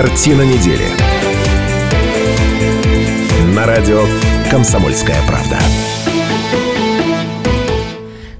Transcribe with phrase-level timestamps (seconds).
[0.00, 0.84] Картина недели.
[3.52, 4.04] На радио
[4.48, 5.58] «Комсомольская правда».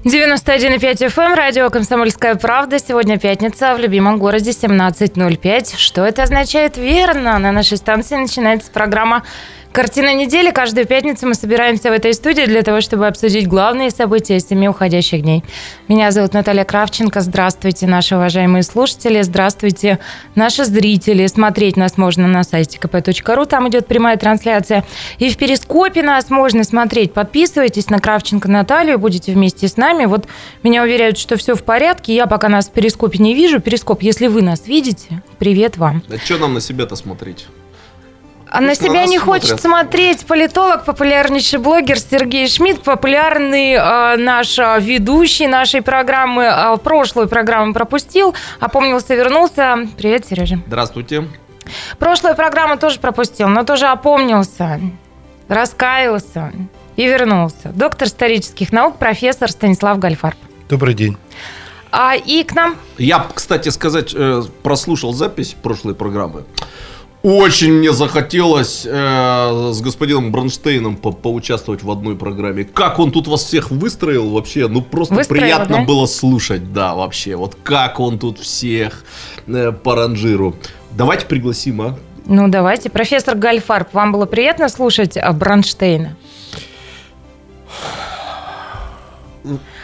[0.05, 2.79] 91,5 FM, эм, радио «Комсомольская правда».
[2.79, 5.75] Сегодня пятница в любимом городе 17.05.
[5.75, 6.77] Что это означает?
[6.77, 9.25] Верно, на нашей станции начинается программа
[9.71, 10.49] Картина недели.
[10.49, 15.21] Каждую пятницу мы собираемся в этой студии для того, чтобы обсудить главные события семи уходящих
[15.21, 15.43] дней.
[15.87, 17.21] Меня зовут Наталья Кравченко.
[17.21, 19.21] Здравствуйте, наши уважаемые слушатели.
[19.21, 19.99] Здравствуйте,
[20.33, 21.27] наши зрители.
[21.27, 23.45] Смотреть нас можно на сайте kp.ru.
[23.45, 24.83] Там идет прямая трансляция.
[25.19, 27.13] И в Перископе нас можно смотреть.
[27.13, 28.97] Подписывайтесь на Кравченко Наталью.
[28.97, 30.05] Будете вместе с нами.
[30.05, 30.27] Вот
[30.63, 32.15] меня уверяют, что все в порядке.
[32.15, 33.59] Я пока нас в Перископе не вижу.
[33.59, 36.01] Перископ, если вы нас видите, привет вам.
[36.09, 37.45] А что нам на себя-то смотреть?
[38.51, 39.43] А на себя не смотрят.
[39.43, 46.43] хочет смотреть политолог, популярнейший блогер Сергей Шмидт, популярный э, наш э, ведущий нашей программы.
[46.45, 49.87] Э, прошлую программу пропустил, опомнился, вернулся.
[49.97, 50.59] Привет, Сережа.
[50.65, 51.27] Здравствуйте.
[51.99, 54.79] Прошлую программу тоже пропустил, но тоже опомнился,
[55.47, 56.51] раскаялся
[56.95, 57.69] и вернулся.
[57.75, 60.37] Доктор исторических наук, профессор Станислав Гальфарб.
[60.67, 61.17] Добрый день.
[61.91, 62.75] А, и к нам...
[62.97, 66.45] Я, кстати сказать, э, прослушал запись прошлой программы.
[67.21, 72.63] Очень мне захотелось э, с господином Бронштейном по поучаствовать в одной программе.
[72.63, 75.83] Как он тут вас всех выстроил вообще, ну просто выстроил, приятно да?
[75.83, 77.35] было слушать, да, вообще.
[77.35, 79.03] Вот как он тут всех
[79.47, 80.55] э, по ранжиру.
[80.91, 81.99] Давайте пригласим, а?
[82.25, 82.89] Ну давайте.
[82.89, 86.15] Профессор Гальфарб, вам было приятно слушать Бронштейна?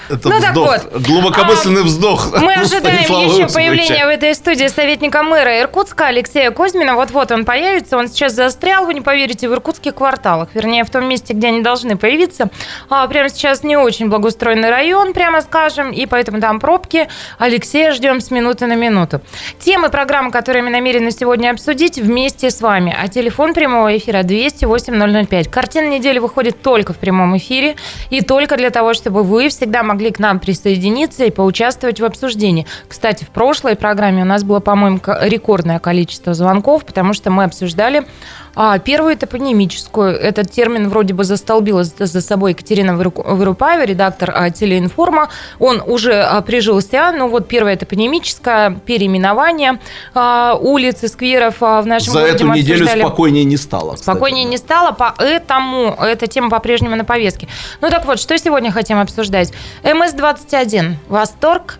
[0.09, 1.01] Это ну, вздох, так вот.
[1.01, 2.39] глубокомысленный а, вздох.
[2.39, 6.95] Мы ожидаем еще появления в этой студии советника мэра Иркутска Алексея Кузьмина.
[6.95, 7.97] Вот-вот он появится.
[7.97, 10.49] Он сейчас застрял, вы не поверите, в иркутских кварталах.
[10.53, 12.49] Вернее, в том месте, где они должны появиться.
[12.89, 17.07] А, прямо сейчас не очень благоустроенный район, прямо скажем, и поэтому там пробки.
[17.39, 19.21] Алексея ждем с минуты на минуту.
[19.59, 22.95] Темы программы, которые мы намерены сегодня обсудить вместе с вами.
[22.97, 25.49] А телефон прямого эфира 208 005.
[25.49, 27.75] Картина недели выходит только в прямом эфире
[28.09, 32.05] и только для того, чтобы вы всегда могли могли к нам присоединиться и поучаствовать в
[32.05, 32.67] обсуждении.
[32.89, 38.05] Кстати, в прошлой программе у нас было, по-моему, рекордное количество звонков, потому что мы обсуждали
[38.55, 40.17] а, первую топонимическую.
[40.17, 45.29] Этот термин вроде бы застолбила за собой Екатерина Вырупаева, редактор а, телеинформа.
[45.59, 49.79] Он уже а, прижился, но вот первая топонимическая, переименование
[50.13, 53.01] а, улиц и скверов в нашем За городе эту неделю обсуждали.
[53.01, 53.95] спокойнее не стало.
[53.95, 54.51] Кстати, спокойнее да.
[54.51, 57.47] не стало, поэтому эта тема по-прежнему на повестке.
[57.81, 59.51] Ну так вот, что сегодня хотим обсуждать?
[59.83, 60.95] МС-21.
[61.07, 61.79] Восторг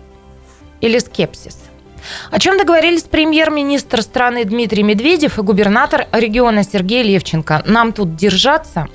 [0.80, 1.65] или скепсис?
[2.30, 7.62] О чем договорились премьер-министр страны Дмитрий Медведев и губернатор региона Сергей Левченко.
[7.66, 8.88] Нам тут держаться.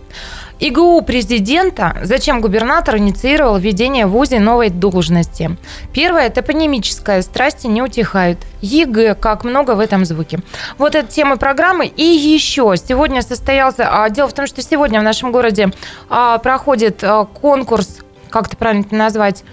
[0.62, 5.58] ИГУ президента, зачем губернатор инициировал введение в ВУЗе новой должности.
[5.92, 8.38] Первое– топонимическая, страсти не утихают.
[8.62, 10.40] ЕГЭ, как много в этом звуке.
[10.78, 11.88] Вот это тема программы.
[11.88, 15.72] И еще, сегодня состоялся, а, дело в том, что сегодня в нашем городе
[16.10, 17.98] а, проходит а, конкурс,
[18.30, 19.44] как это правильно назвать,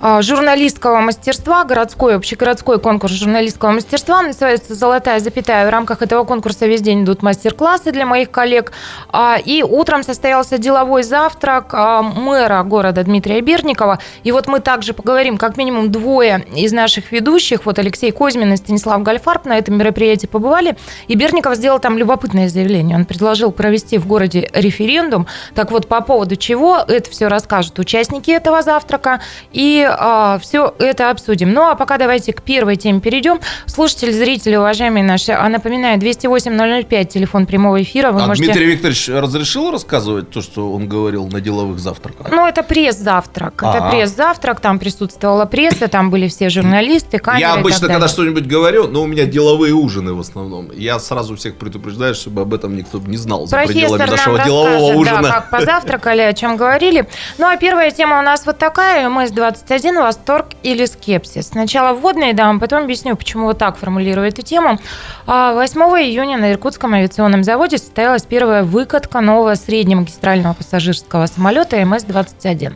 [0.00, 5.66] журналистского мастерства, городской, общегородской конкурс журналистского мастерства, называется «Золотая запятая».
[5.66, 8.72] В рамках этого конкурса весь день идут мастер-классы для моих коллег.
[9.10, 13.98] А, и утром состоялся деловой завтрак а, мэра города Дмитрия Берникова.
[14.22, 18.56] И вот мы также поговорим, как минимум двое из наших ведущих, вот Алексей Козьмин и
[18.56, 20.76] Станислав Гальфарб на этом мероприятии побывали.
[21.08, 22.96] И Берников сделал там любопытное заявление.
[22.96, 25.26] Он предложил провести в городе референдум.
[25.54, 29.20] Так вот, по поводу чего, это все расскажут участники этого завтрака.
[29.52, 31.52] И а, все это обсудим.
[31.52, 33.40] Ну, а пока давайте к первой теме перейдем.
[33.66, 38.12] Слушатели, зрители, уважаемые наши, а напоминаю, 208-005, телефон прямого эфира.
[38.12, 38.46] Вы а можете...
[38.46, 42.28] Дмитрий Викторович разрешил рассказывать то, что он говорил на деловых завтраках?
[42.30, 43.62] Ну, это пресс-завтрак.
[43.62, 43.76] А-а.
[43.76, 48.88] Это пресс-завтрак, там присутствовала пресса, там были все журналисты, камеры Я обычно, когда что-нибудь говорю,
[48.88, 50.70] но у меня деловые ужины в основном.
[50.72, 54.98] Я сразу всех предупреждаю, чтобы об этом никто не знал за Профессор пределами нашего делового
[54.98, 55.22] ужина.
[55.22, 57.08] Да, как позавтракали, о чем говорили.
[57.38, 61.48] Ну, а первая тема у нас вот такая, МС-21 один восторг или скепсис.
[61.48, 64.78] Сначала вводные дам, потом объясню, почему вот так формулирую эту тему.
[65.26, 71.76] 8 а, июня на Иркутском авиационном заводе состоялась первая выкатка нового среднего магистрального пассажирского самолета
[71.76, 72.74] МС-21.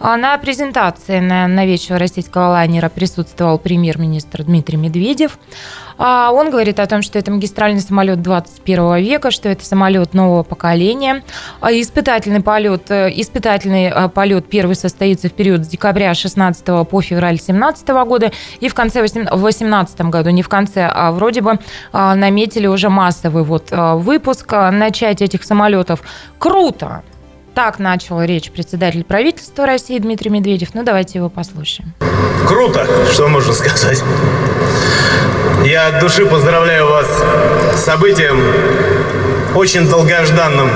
[0.00, 5.38] А на презентации на новейшего российского лайнера присутствовал премьер-министр Дмитрий Медведев.
[5.98, 10.44] А он говорит о том, что это магистральный самолет 21 века, что это самолет нового
[10.44, 11.24] поколения.
[11.60, 16.37] Испытательный полет, э, испытательный э, полет первый состоится в период с декабря 16
[16.90, 21.58] по февраль 17 года и в конце 18 году, не в конце, а вроде бы
[21.92, 26.00] а, наметили уже массовый вот э, выпуск, начать этих самолетов.
[26.38, 27.02] Круто!
[27.54, 30.74] Так начал речь председатель правительства России Дмитрий Медведев.
[30.74, 31.92] Ну, давайте его послушаем.
[32.46, 34.02] Круто, что можно сказать.
[35.64, 37.08] Я от души поздравляю вас
[37.74, 38.40] с событием,
[39.56, 40.70] очень долгожданным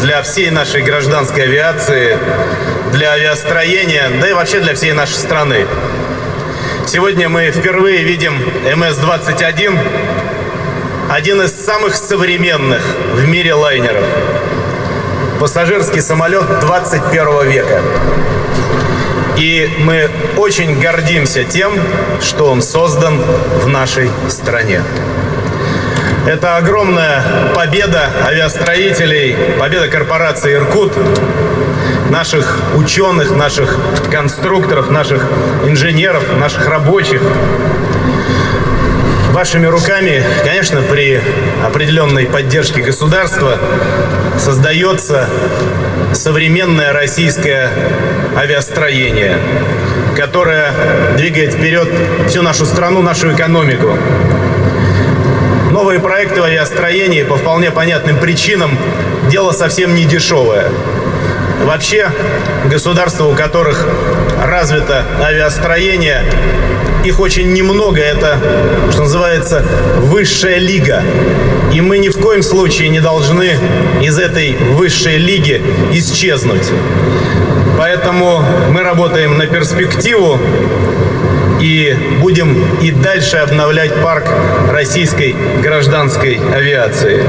[0.00, 2.16] для всей нашей гражданской авиации,
[2.92, 5.66] для авиастроения, да и вообще для всей нашей страны.
[6.86, 8.34] Сегодня мы впервые видим
[8.64, 9.78] МС-21,
[11.10, 12.82] один из самых современных
[13.14, 14.04] в мире лайнеров.
[15.40, 17.80] Пассажирский самолет 21 века.
[19.38, 21.72] И мы очень гордимся тем,
[22.20, 23.18] что он создан
[23.62, 24.82] в нашей стране.
[26.26, 30.92] Это огромная победа авиастроителей, победа корпорации «Иркут»,
[32.10, 33.76] наших ученых, наших
[34.10, 35.26] конструкторов, наших
[35.64, 37.22] инженеров, наших рабочих.
[39.32, 41.20] Вашими руками, конечно, при
[41.64, 43.58] определенной поддержке государства
[44.38, 45.26] создается
[46.12, 47.70] современное российское
[48.36, 49.38] авиастроение,
[50.16, 50.72] которое
[51.16, 51.88] двигает вперед
[52.28, 53.96] всю нашу страну, нашу экономику.
[55.70, 58.76] Новые проекты в авиастроении по вполне понятным причинам
[59.30, 60.66] дело совсем не дешевое.
[61.64, 62.10] Вообще,
[62.66, 63.86] государства, у которых
[64.42, 66.24] развито авиастроение,
[67.04, 68.00] их очень немного.
[68.00, 68.38] Это,
[68.90, 69.64] что называется,
[69.98, 71.02] высшая лига.
[71.72, 73.56] И мы ни в коем случае не должны
[74.00, 75.62] из этой высшей лиги
[75.92, 76.70] исчезнуть.
[77.78, 80.38] Поэтому мы работаем на перспективу
[81.60, 84.24] и будем и дальше обновлять парк
[84.70, 87.24] российской гражданской авиации.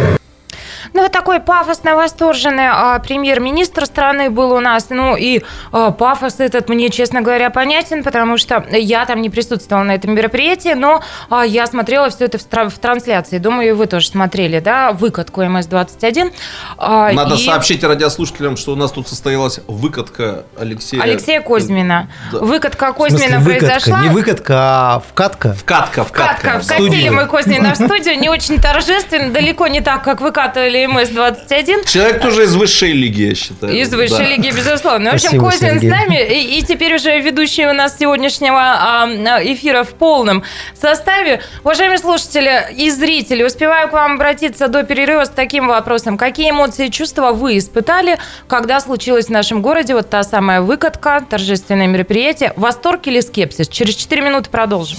[1.13, 4.87] Такой пафосно восторженный а, премьер-министр страны был у нас.
[4.89, 9.83] Ну, и а, пафос этот мне, честно говоря, понятен, потому что я там не присутствовала
[9.83, 13.37] на этом мероприятии, но а, я смотрела все это в, тра- в трансляции.
[13.37, 16.33] Думаю, вы тоже смотрели, да, выкатку МС-21.
[16.79, 21.03] А, Надо и сообщить радиослушателям, что у нас тут состоялась выкатка Алексея...
[21.03, 22.09] Алексея Козьмина.
[22.31, 22.39] Да.
[22.39, 23.67] Выкатка В смысле, Козьмина выкатка.
[23.67, 24.01] произошла.
[24.01, 25.53] Не выкатка, а вкатка.
[25.53, 26.41] Вкатка, вкатка.
[26.41, 30.87] Катка, В вкатили мы Козьмина в студию, не очень торжественно, далеко не так, как выкатывали
[31.03, 31.89] МС-21.
[31.91, 33.73] Человек тоже из высшей лиги, я считаю.
[33.75, 34.23] Из высшей Да.
[34.27, 35.11] лиги, безусловно.
[35.11, 35.89] В общем, Спасибо, Козин Сергей.
[35.89, 39.07] с нами, и, и теперь уже ведущий у нас сегодняшнего а,
[39.43, 40.43] эфира в полном
[40.79, 41.41] составе.
[41.63, 46.17] Уважаемые слушатели и зрители, успеваю к вам обратиться до перерыва с таким вопросом.
[46.17, 48.17] Какие эмоции и чувства вы испытали,
[48.47, 52.53] когда случилась в нашем городе вот та самая выкатка, торжественное мероприятие?
[52.55, 53.67] Восторг или скепсис?
[53.67, 54.97] Через 4 минуты продолжим.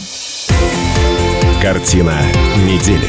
[1.62, 2.14] Картина
[2.66, 3.08] недели.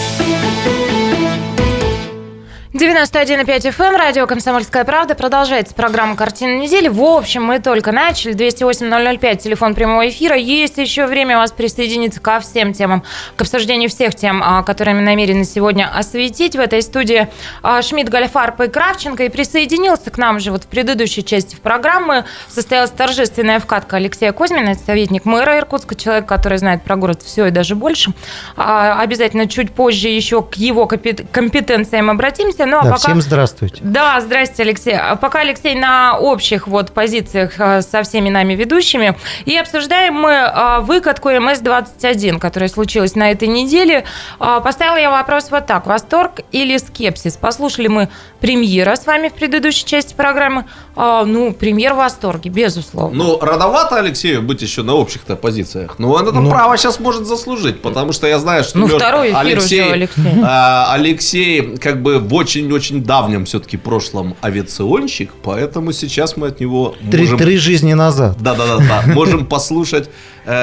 [2.81, 5.13] 91,5 FM, эм, радио «Комсомольская правда».
[5.13, 6.87] Продолжается программа «Картина недели».
[6.87, 8.33] В общем, мы только начали.
[8.33, 10.35] 208-005, телефон прямого эфира.
[10.35, 13.03] Есть еще время у вас присоединиться ко всем темам,
[13.35, 16.55] к обсуждению всех тем, а, которые мы намерены сегодня осветить.
[16.55, 17.27] В этой студии
[17.61, 19.25] а, Шмидт, Гальфарб и Кравченко.
[19.25, 22.25] И присоединился к нам же вот в предыдущей части программы.
[22.47, 27.51] Состоялась торжественная вкатка Алексея Козьмина, советник мэра Иркутска, человек, который знает про город все и
[27.51, 28.11] даже больше.
[28.57, 32.70] А, Обязательно чуть позже еще к его компет- компетенциям обратимся.
[32.71, 32.99] Ну, а Да, пока...
[32.99, 33.79] всем здравствуйте.
[33.81, 34.95] Да, здрасте, Алексей.
[34.95, 39.17] А Пока Алексей на общих вот позициях э, со всеми нами ведущими.
[39.43, 44.05] И обсуждаем мы э, выкатку МС-21, которая случилась на этой неделе.
[44.39, 45.85] А, Поставила я вопрос вот так.
[45.85, 47.35] Восторг или скепсис?
[47.35, 48.07] Послушали мы
[48.39, 50.63] премьера с вами в предыдущей части программы.
[50.95, 53.23] А, Ну, премьер в восторге, безусловно.
[53.23, 55.95] Ну, рановато Алексею быть еще на общих-то позициях.
[55.99, 56.49] Но он это Ну.
[56.49, 59.91] право сейчас может заслужить, потому что я знаю, что Ну, Лёш- второй эфир Алексей, уже,
[59.93, 60.23] Алексей.
[60.43, 66.95] а, Алексей как бы в очень-очень давнем все-таки прошлом авиационщик, поэтому сейчас мы от него
[67.09, 67.37] Три, можем...
[67.37, 68.35] три жизни назад.
[68.41, 70.09] Да-да-да, можем послушать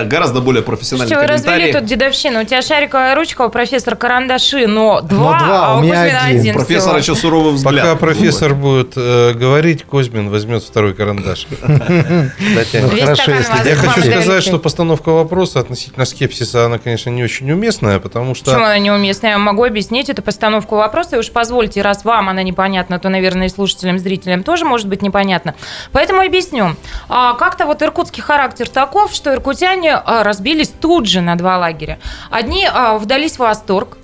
[0.04, 2.42] гораздо более профессиональные Слушайте, вы развели тут дедовщину.
[2.42, 6.25] У тебя шариковая ручка, у профессора карандаши, но два, два, а у у меня Кузьмина
[6.25, 6.40] один.
[6.40, 7.85] один Профессор еще суровый взгляд.
[7.85, 11.47] Пока профессор будет э, говорить, Козьмин возьмет второй карандаш.
[12.80, 13.33] Ну, хорошо,
[13.64, 18.50] Я хочу сказать, что постановка вопроса относительно скепсиса, она, конечно, не очень уместная, потому Почему
[18.50, 18.57] что...
[18.57, 19.33] она неуместная?
[19.33, 21.16] Я могу объяснить эту постановку вопроса.
[21.16, 25.02] И уж позвольте, раз вам она непонятна, то, наверное, и слушателям, зрителям тоже может быть
[25.02, 25.54] непонятно.
[25.92, 26.76] Поэтому объясню.
[27.09, 31.99] А, Как-то вот иркутский характер таков, что иркутяне а, разбились тут же на два лагеря.
[32.30, 33.99] Одни а, вдались в восторг,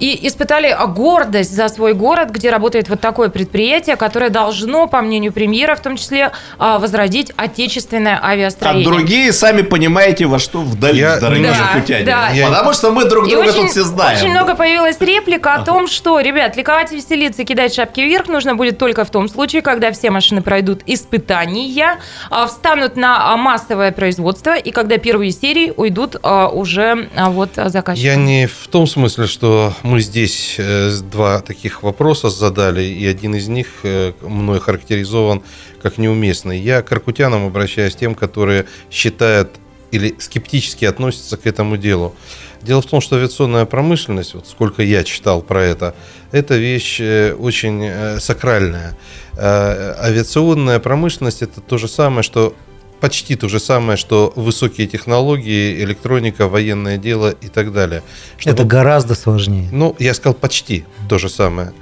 [0.00, 5.00] и испытали а, гордость за свой город, где работает вот такое предприятие, которое должно, по
[5.02, 8.84] мнению премьера, в том числе а, возродить отечественное А авиастроение.
[8.86, 12.04] другие, сами понимаете, во что вдались, Я- дорогие Да, иркутяне.
[12.04, 12.28] да.
[12.30, 14.18] Я- Потому что мы друг И друга очень, тут все знаем.
[14.18, 18.78] очень много появилась реплика о том, что, ребят, ликовать, веселиться, кидать шапки вверх нужно будет
[18.78, 21.98] только в том случае, когда все машины пройдут испытания,
[22.30, 27.50] а, встанут на а, массовое производство, и когда первые серии уйдут а, уже а, вот
[27.58, 28.10] а, заказчикам.
[28.10, 33.34] Я не в том смысле, что мы здесь э, два таких вопроса задали, и один
[33.34, 35.42] из них э, мной характеризован
[35.82, 36.58] как неуместный.
[36.60, 39.50] Я к иркутянам обращаюсь тем, которые считают
[39.90, 42.14] или скептически относятся к этому делу.
[42.60, 45.94] Дело в том, что авиационная промышленность, вот сколько я читал про это,
[46.32, 48.94] это вещь э, очень сакральная.
[49.38, 52.54] Авиационная промышленность это то же самое, что
[53.00, 58.02] почти то же самое, что высокие технологии, электроника, военное дело и так далее.
[58.38, 59.68] Чтобы- Это гораздо сложнее.
[59.72, 61.72] ну, я сказал почти то же самое.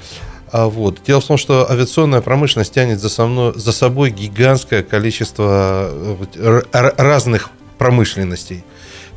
[0.53, 1.01] А вот.
[1.07, 5.91] Дело в том, что авиационная промышленность тянет за, со мной- за собой гигантское количество
[6.37, 8.65] э, разных промышленностей.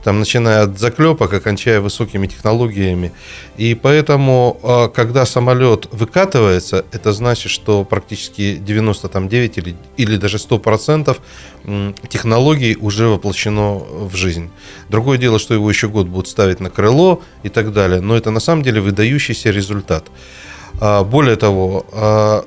[0.03, 3.11] Там, начиная от заклепок, окончая высокими технологиями.
[3.57, 11.19] И поэтому, а, когда самолет выкатывается, это значит, что практически 99 или, или даже 100%
[11.65, 14.49] м, технологий уже воплощено в жизнь.
[14.87, 17.99] Другое дело, что его еще год будут ставить на крыло и так далее.
[17.99, 20.05] Но это на самом деле выдающийся результат.
[20.79, 22.45] А, Более того, а,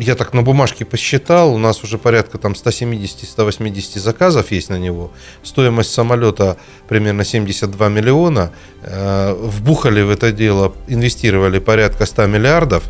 [0.00, 5.10] я так на бумажке посчитал, у нас уже порядка там 170-180 заказов есть на него.
[5.42, 6.56] Стоимость самолета
[6.88, 8.52] примерно 72 миллиона.
[8.82, 12.84] Э, Вбухали в это дело, инвестировали порядка 100 миллиардов.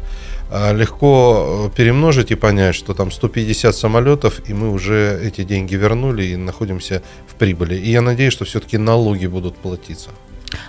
[0.50, 5.74] А Легко э, перемножить и понять, что там 150 самолетов, и мы уже эти деньги
[5.74, 7.74] вернули и находимся в прибыли.
[7.74, 10.10] И я надеюсь, что все-таки налоги будут платиться.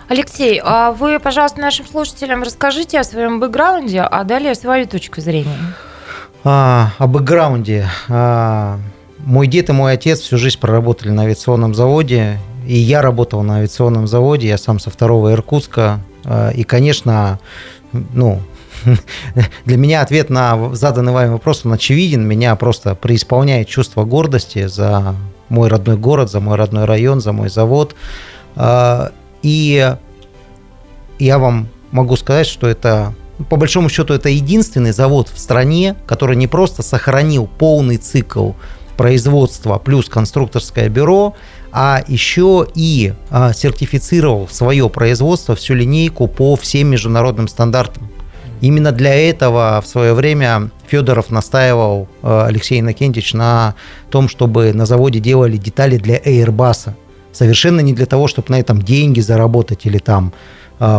[0.10, 5.76] Алексей, а вы, пожалуйста, нашим слушателям расскажите о своем бэкграунде, а далее свою точку зрения.
[6.44, 7.88] А, о бэкграунде.
[8.08, 8.80] А,
[9.20, 13.58] мой дед и мой отец всю жизнь проработали на авиационном заводе, и я работал на
[13.58, 16.00] авиационном заводе, я сам со второго Иркутска.
[16.26, 17.40] А, И, конечно,
[17.92, 18.42] ну,
[19.66, 22.26] для меня ответ на заданный вами вопрос, он очевиден.
[22.26, 25.16] Меня просто преисполняет чувство гордости за
[25.50, 27.96] мой родной город, за мой родной район, за мой завод.
[28.56, 29.96] А, И
[31.20, 33.14] я вам могу сказать, что это,
[33.48, 38.52] по большому счету, это единственный завод в стране, который не просто сохранил полный цикл
[38.98, 41.36] производства плюс конструкторское бюро,
[41.72, 48.10] а еще и а, сертифицировал свое производство, всю линейку по всем международным стандартам.
[48.60, 53.76] Именно для этого в свое время Федоров настаивал, э, Алексей Иннокентьевич, на
[54.12, 56.90] том, чтобы на заводе делали детали для Airbus.
[57.32, 60.34] Совершенно не для того, чтобы на этом деньги заработать или там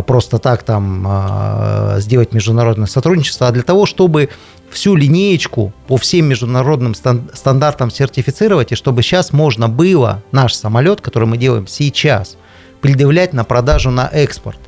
[0.07, 4.29] просто так там э, сделать международное сотрудничество, а для того, чтобы
[4.71, 11.01] всю линеечку по всем международным стан- стандартам сертифицировать, и чтобы сейчас можно было наш самолет,
[11.01, 12.37] который мы делаем сейчас,
[12.81, 14.59] предъявлять на продажу на экспорт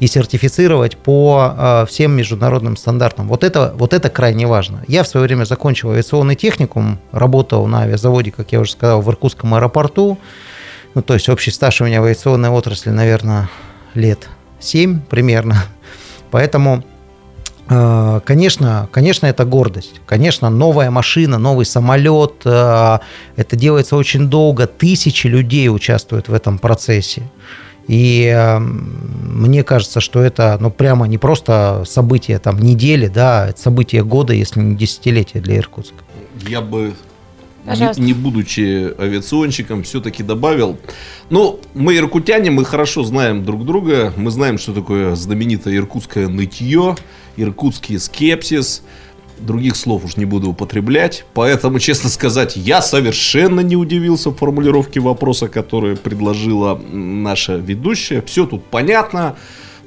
[0.00, 3.28] и сертифицировать по э, всем международным стандартам.
[3.28, 4.84] Вот это, вот это крайне важно.
[4.86, 9.10] Я в свое время закончил авиационный техникум, работал на авиазаводе, как я уже сказал, в
[9.10, 10.18] Иркутском аэропорту.
[10.94, 13.48] Ну, то есть общий стаж у меня в авиационной отрасли, наверное,
[13.94, 14.28] лет
[14.60, 15.64] 7 примерно.
[16.30, 16.84] Поэтому
[17.68, 20.00] э, Конечно, конечно, это гордость.
[20.06, 22.42] Конечно, новая машина, новый самолет.
[22.44, 22.98] э,
[23.36, 24.66] Это делается очень долго.
[24.66, 27.22] Тысячи людей участвуют в этом процессе.
[27.86, 33.60] И э, мне кажется, что это ну, прямо не просто событие там, недели, да, это
[33.60, 35.96] событие года, если не десятилетия для Иркутска.
[36.48, 36.94] Я бы,
[37.64, 38.02] Пожалуйста.
[38.02, 40.78] не будучи авиационщиком, все-таки добавил.
[41.30, 44.12] Ну, мы иркутяне, мы хорошо знаем друг друга.
[44.16, 46.96] Мы знаем, что такое знаменитое иркутское нытье,
[47.36, 48.82] иркутский скепсис.
[49.38, 51.24] Других слов уж не буду употреблять.
[51.34, 58.22] Поэтому, честно сказать, я совершенно не удивился формулировке вопроса, который предложила наша ведущая.
[58.22, 59.36] Все тут понятно.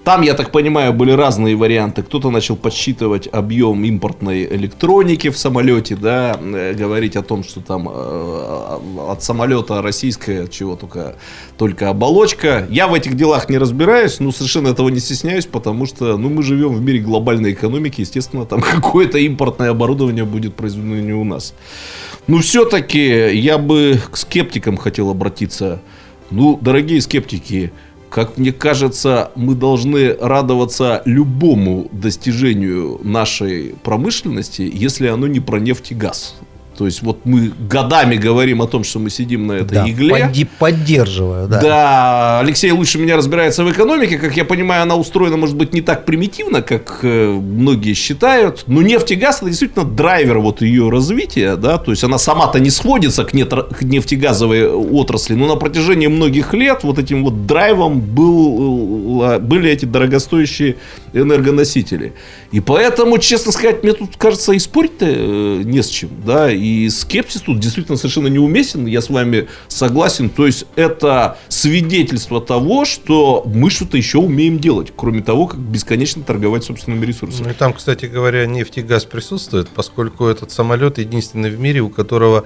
[0.08, 2.02] Там, я так понимаю, были разные варианты.
[2.02, 7.90] Кто-то начал подсчитывать объем импортной электроники в самолете, да, э, говорить о том, что там
[7.92, 11.18] э, от самолета российская чего только,
[11.58, 12.66] только оболочка.
[12.70, 16.42] Я в этих делах не разбираюсь, но совершенно этого не стесняюсь, потому что, ну, мы
[16.42, 21.54] живем в мире глобальной экономики, естественно, там какое-то импортное оборудование будет произведено не у нас.
[22.28, 25.82] Ну, все-таки я бы к скептикам хотел обратиться.
[26.32, 27.74] Ну, дорогие скептики,
[28.10, 35.92] как мне кажется, мы должны радоваться любому достижению нашей промышленности, если оно не про нефть
[35.92, 36.36] и газ.
[36.78, 40.48] То есть вот мы годами говорим о том, что мы сидим на этой Да, игле.
[40.60, 41.62] поддерживаю, да.
[41.62, 42.40] Да.
[42.42, 44.20] Алексей лучше меня разбирается в экономике.
[44.20, 48.64] Как я понимаю, она устроена, может быть, не так примитивно, как э, многие считают.
[48.68, 51.78] Но нефть и газ это действительно драйвер вот ее развития, да.
[51.80, 56.54] То есть она сама-то не сходится к, нетро- к нефтегазовой отрасли, но на протяжении многих
[56.54, 60.76] лет вот этим вот драйвом был, э, были эти дорогостоящие
[61.14, 62.14] энергоносители.
[62.52, 66.52] И поэтому, честно сказать, мне тут кажется и спорить-то э, не с чем, да.
[66.52, 70.30] И скепсис тут действительно совершенно неуместен, я с вами согласен.
[70.30, 76.24] То есть это свидетельство того, что мы что-то еще умеем делать, кроме того, как бесконечно
[76.24, 77.46] торговать собственными ресурсами.
[77.48, 81.82] Ну и там, кстати говоря, нефть и газ присутствует, поскольку этот самолет единственный в мире,
[81.82, 82.46] у которого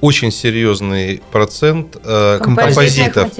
[0.00, 3.30] очень серьезный процент э, композитов.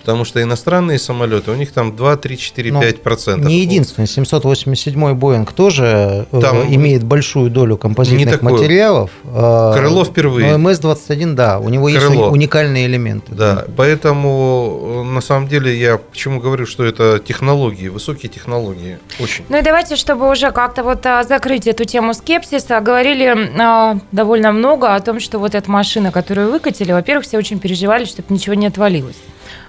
[0.00, 3.46] Потому что иностранные самолеты, у них там 2, 3, 4, Ну, 5 процентов.
[3.48, 4.06] Не единственный.
[4.06, 8.52] 787 Боинг тоже э, Там имеет большую долю не композитных такой.
[8.52, 9.10] материалов.
[9.24, 10.56] Э, Крыло впервые.
[10.56, 12.28] Но МС-21, да, у него есть Крыло.
[12.28, 13.32] уни- уникальные элементы.
[13.34, 19.44] Да, поэтому э, на самом деле я почему говорю, что это технологии, высокие технологии, очень.
[19.48, 24.52] Ну и давайте, чтобы уже как-то вот а, закрыть эту тему скепсиса, говорили а, довольно
[24.52, 28.54] много о том, что вот эта машина, которую выкатили, во-первых, все очень переживали, чтобы ничего
[28.54, 29.16] не отвалилось.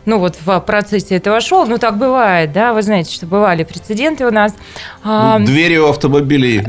[0.08, 4.26] Ну вот в процессе этого шоу, ну так бывает, да, вы знаете, что бывали прецеденты
[4.26, 4.54] у нас.
[5.04, 6.64] А, Ну, Двери у автомобилей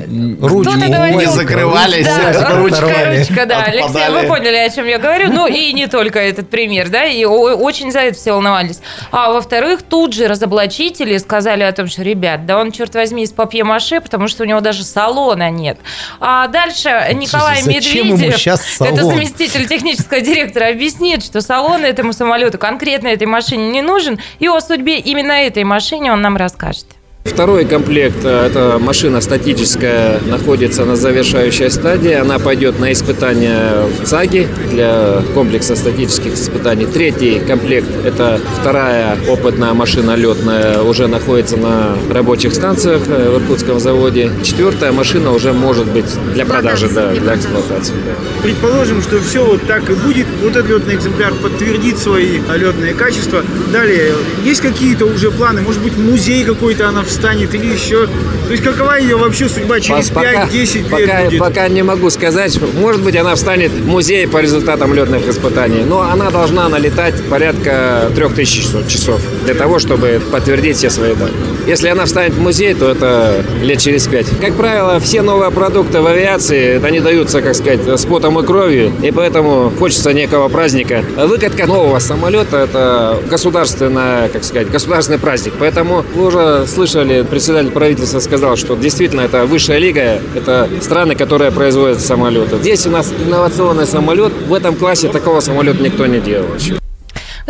[1.15, 2.05] не закрывались.
[2.05, 3.63] Да, ручка, ручка, да.
[3.63, 5.33] Алексей, вы поняли, о чем я говорю.
[5.33, 8.81] Ну, и не только этот пример, да, и очень за это все волновались.
[9.13, 13.31] А во-вторых, тут же разоблачители сказали о том, что, ребят, да он, черт возьми, из
[13.31, 15.79] папье-маше, потому что у него даже салона нет.
[16.19, 18.97] А дальше Николай Зачем Медведев, это салон?
[18.97, 24.61] заместитель технического директора, объяснит, что салон этому самолету, конкретно этой машине не нужен, и о
[24.61, 26.98] судьбе именно этой машине он нам расскажет.
[27.29, 32.13] Второй комплект э,– это машина статическая, находится на завершающей стадии.
[32.13, 36.87] Она пойдет на испытания в ЦАГе для комплекса статических испытаний.
[36.87, 43.79] Третий комплект– это вторая опытная машина летная, уже находится на рабочих станциях э, в Иркутском
[43.79, 44.31] заводе.
[44.43, 47.95] Четвертая машина уже может быть для продажи, да, для эксплуатации.
[48.05, 48.43] да.
[48.43, 50.27] Предположим, что все вот так и будет.
[50.43, 53.43] Вот этот летный экземпляр подтвердит свои летные качества.
[53.73, 54.13] Далее,
[54.45, 55.63] есть какие-то уже планы?
[55.63, 58.09] Может быть, музей какой-то она встанет или еще?
[58.49, 61.39] То есть, какова ее вообще судьба через Пока- 5-10 лет пока, будет?
[61.39, 62.59] пока не могу сказать.
[62.81, 65.83] Может быть, она встанет в музей по результатам летных испытаний.
[65.87, 71.35] Но она должна налетать порядка 3000 часов- для того, чтобы подтвердить все свои данные.
[71.67, 74.27] Если она встанет в музей, то это лет через пять.
[74.41, 78.93] Как правило, все новые продукты в авиации, они даются, как сказать, с потом и кровью.
[79.03, 81.05] И поэтому хочется некого праздника.
[81.19, 85.53] Выкатка нового самолета– это государственная, как сказать, государственный праздник.
[85.59, 91.51] Поэтому вы уже слышали, председатель правительства сказал, что действительно это высшая лига, это страны, которые
[91.51, 92.57] производят самолеты.
[92.59, 96.88] Здесь у нас инновационный самолет, в этом классе такого самолета никто не делал еще.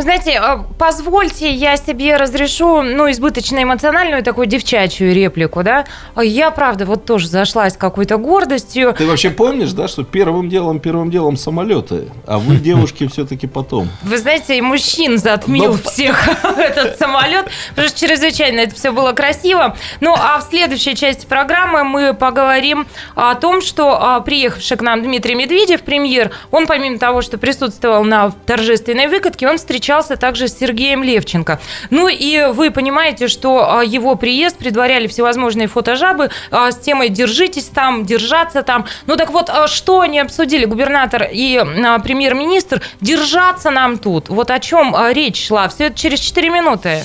[0.00, 5.86] Знаете, э, позвольте, я себе разрешу, ну, избыточно эмоциональную такую девчачью реплику, да.
[6.14, 8.94] А Я, правда, вот тоже зашлась какой-то гордостью.
[8.96, 13.88] Ты вообще помнишь, да, что первым делом, первым делом самолеты, а вы, девушки, все-таки потом.
[14.02, 19.10] Вы знаете, и мужчин затмил Ну, всех этот самолет, потому что чрезвычайно это все было
[19.10, 19.76] красиво.
[19.98, 25.02] Ну, а в следующей части программы мы поговорим о том, что а, приехавший к нам
[25.02, 30.58] Дмитрий Медведев, премьер, он помимо того, что присутствовал на торжественной выкатке, он встречался также с
[30.58, 31.58] Сергеем Левченко.
[31.88, 37.64] Ну и вы понимаете, что а, его приезд предваряли всевозможные фотожабы а, с темой «держитесь
[37.64, 38.84] там», «держаться там».
[39.06, 41.58] Ну так вот, а, что они обсудили, губернатор и
[42.04, 42.82] премьер-министр?
[43.00, 44.28] Держаться нам тут.
[44.28, 45.68] Вот о чем речь шла.
[45.68, 47.02] Все это через 4 минуты.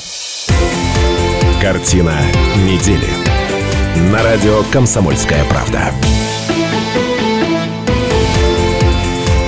[1.61, 2.15] Картина
[2.67, 3.07] недели.
[4.11, 5.79] На радио «Комсомольская правда».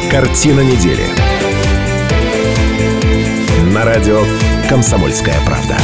[0.10, 1.25] Картина недели.
[3.76, 4.22] На радио
[4.70, 5.76] «Комсомольская правда».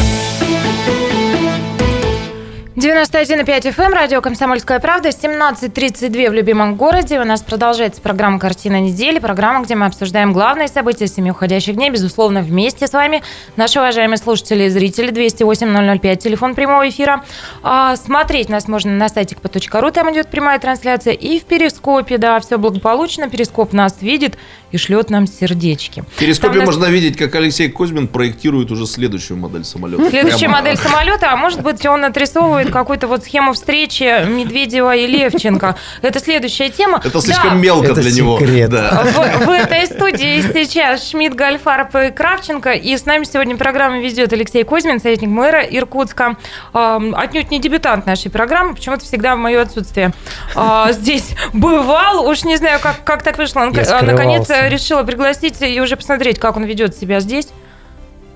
[2.78, 7.20] 91,5 FM, эм, радио «Комсомольская правда», 17.32 в любимом городе.
[7.20, 11.90] У нас продолжается программа «Картина недели», программа, где мы обсуждаем главные события семи уходящих дней,
[11.90, 13.24] безусловно, вместе с вами,
[13.58, 17.26] наши уважаемые слушатели и зрители, 208-005, телефон прямого эфира.
[17.62, 22.40] А, смотреть нас можно на сайте kp.ru, там идет прямая трансляция, и в Перископе, да,
[22.40, 24.38] все благополучно, Перископ нас видит
[24.72, 26.04] и шлет нам сердечки.
[26.16, 30.10] В перископе Там нас- можно видеть, как Алексей Козьмин проектирует уже следующую модель самолета.
[30.10, 35.08] Следующая Прямо- модель самолета, а может быть, он отрисовывает какую-то вот схему встречи Медведева и
[35.08, 35.76] Левченко.
[36.02, 37.02] Это следующая тема.
[37.04, 38.40] Это слишком Да, мелко Это для него.
[38.40, 38.70] секрет.
[38.70, 39.04] Да.
[39.04, 42.72] В, в этой студии сейчас Шмидт, Гальфарб и Кравченко.
[42.72, 46.38] И с нами сегодня программу ведет Алексей Козьмин, советник мэра Иркутска.
[46.74, 50.12] Отнюдь не дебютант нашей программы, почему-то всегда в мое отсутствие
[50.56, 52.28] а, здесь бывал.
[52.28, 53.62] Уж не знаю, как, как так вышло.
[53.62, 54.48] Он, а, наконец.
[54.70, 57.50] Решила пригласить и уже посмотреть, как он ведет себя здесь.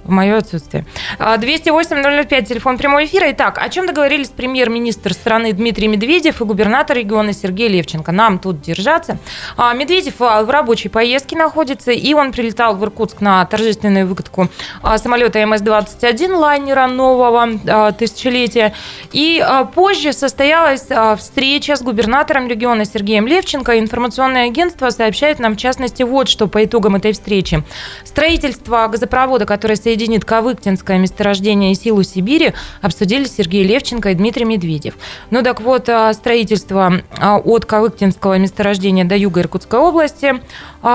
[0.05, 0.85] В мое отсутствие.
[1.19, 3.31] А, 208-005, телефон прямого эфира.
[3.31, 8.11] Итак, о чем договорились премьер-министр страны Дмитрий Медведев и губернатор региона Сергей Левченко?
[8.11, 9.17] Нам тут держаться.
[9.57, 14.47] А, Медведев а, в рабочей поездке находится, и он прилетал в Иркутск на торжественную выкатку
[14.81, 18.73] а, самолета МС-21 лайнера нового а, тысячелетия.
[19.11, 23.79] И а, позже состоялась а, встреча с губернатором региона Сергеем Левченко.
[23.79, 27.63] Информационное агентство сообщает нам, в частности, вот что по итогам этой встречи.
[28.03, 34.95] Строительство газопровода, который соединит Кавыктинское месторождение и силу Сибири, обсудили Сергей Левченко и Дмитрий Медведев.
[35.31, 40.41] Ну так вот, а, строительство а, от Кавыктинского месторождения до юга Иркутской области,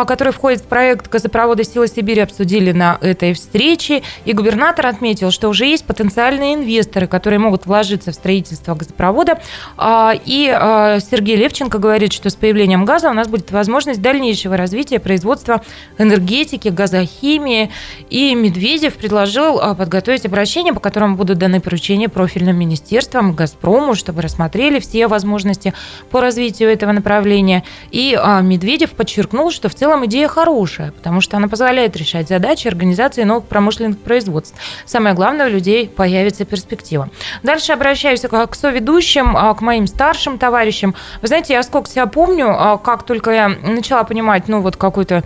[0.07, 4.03] который входит в проект газопровода «Сила Сибири», обсудили на этой встрече.
[4.25, 9.41] И губернатор отметил, что уже есть потенциальные инвесторы, которые могут вложиться в строительство газопровода.
[9.77, 14.57] А, И а, Сергей Левченко говорит, что с появлением газа у нас будет возможность дальнейшего
[14.57, 15.63] развития производства
[15.99, 17.71] энергетики, газохимии.
[18.09, 24.23] И Медведев предложил а, подготовить обращение, по которому будут даны поручения профильным министерствам, «Газпрому», чтобы
[24.23, 25.75] рассмотрели все возможности
[26.11, 27.65] по развитию этого направления.
[27.91, 32.69] И а, Медведев подчеркнул, что в целом идея хорошая, потому что она позволяет решать задачи
[32.69, 34.55] организации новых промышленных производств.
[34.85, 37.09] Самое главное, у людей появится перспектива.
[37.43, 40.95] Дальше обращаюсь к соведущим, а, к моим старшим товарищам.
[41.23, 45.25] Вы знаете, я сколько себя помню, а, как только я начала понимать, ну, вот какую-то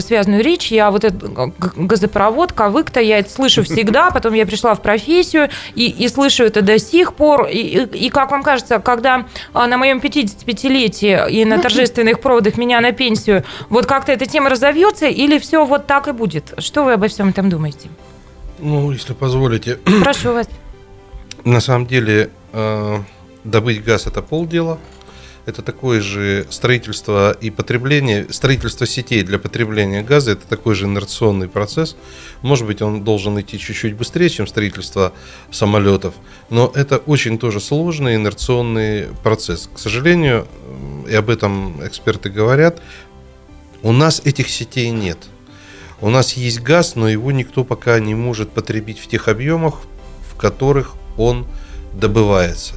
[0.00, 1.20] связанную речь, я вот этот
[1.76, 6.62] газопровод, кавык-то, я это слышу всегда, потом я пришла в профессию и, и слышу это
[6.62, 7.46] до сих пор.
[7.48, 12.56] И, и- и как вам кажется, когда а, на моем 55-летии и на торжественных проводах
[12.56, 16.54] меня на пенсию, вот как-то эта тема разовьется или все вот так и будет?
[16.58, 17.88] Что вы обо всем этом думаете?
[18.58, 20.48] Ну, если позволите, Прошу вас.
[21.44, 22.98] на самом деле э,
[23.44, 24.78] добыть газ это полдела.
[25.44, 31.48] Это такое же строительство и потребление, строительство сетей для потребления газа, это такой же инерционный
[31.48, 31.96] процесс.
[32.42, 35.12] Может быть, он должен идти чуть-чуть быстрее, чем строительство
[35.50, 36.14] самолетов,
[36.48, 39.68] но это очень тоже сложный инерционный процесс.
[39.74, 42.80] К сожалению, м, и об этом эксперты говорят,
[43.82, 45.18] у нас этих сетей нет.
[46.00, 49.82] У нас есть газ, но его никто пока не может потребить в тех объемах,
[50.30, 51.46] в которых он
[51.92, 52.74] добывается.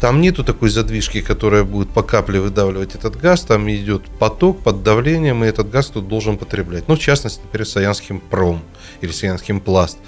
[0.00, 3.42] Там нету такой задвижки, которая будет по капле выдавливать этот газ.
[3.42, 6.88] Там идет поток под давлением, и этот газ тут должен потреблять.
[6.88, 8.62] Ну, в частности, например, Саянским пром
[9.00, 9.98] или Саянским пласт.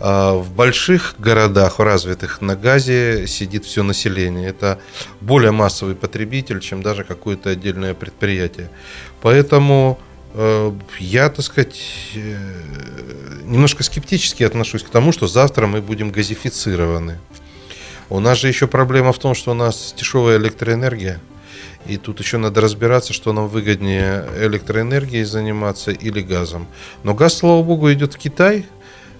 [0.00, 4.48] А В больших городах, в развитых, на газе сидит все население.
[4.48, 4.78] Это
[5.20, 8.70] более массовый потребитель, чем даже какое-то отдельное предприятие.
[9.22, 9.98] Поэтому
[10.34, 11.80] э, я, так сказать,
[12.14, 12.36] э,
[13.44, 17.18] немножко скептически отношусь к тому, что завтра мы будем газифицированы.
[18.10, 21.20] У нас же еще проблема в том, что у нас дешевая электроэнергия.
[21.86, 26.66] И тут еще надо разбираться, что нам выгоднее электроэнергией заниматься или газом.
[27.02, 28.66] Но газ, слава богу, идет в Китай.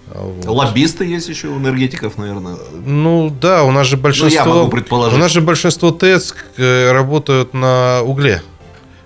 [0.06, 0.46] Вот.
[0.46, 2.56] Лоббисты есть еще у энергетиков, наверное.
[2.84, 5.16] Ну да, у нас же большинство, могу предположить.
[5.16, 8.42] у нас же большинство ТЭЦ э, работают на угле.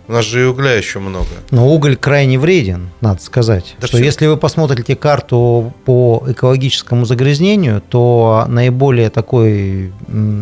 [0.08, 1.26] У нас же и угля еще много.
[1.50, 3.76] Но уголь крайне вреден, надо сказать.
[3.78, 9.92] Да что всё- если вы посмотрите карту по экологическому загрязнению, то наиболее такой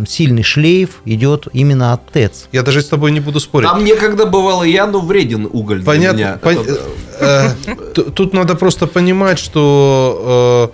[0.06, 2.46] сильный шлейф идет именно от ТЭЦ.
[2.52, 3.68] Я даже с тобой не буду спорить.
[3.68, 6.16] Там некогда бывало я, но вреден уголь для Понятно.
[6.16, 6.38] меня.
[6.40, 6.62] пон-
[7.18, 7.56] Это-
[7.96, 10.72] э, Тут надо просто понимать, что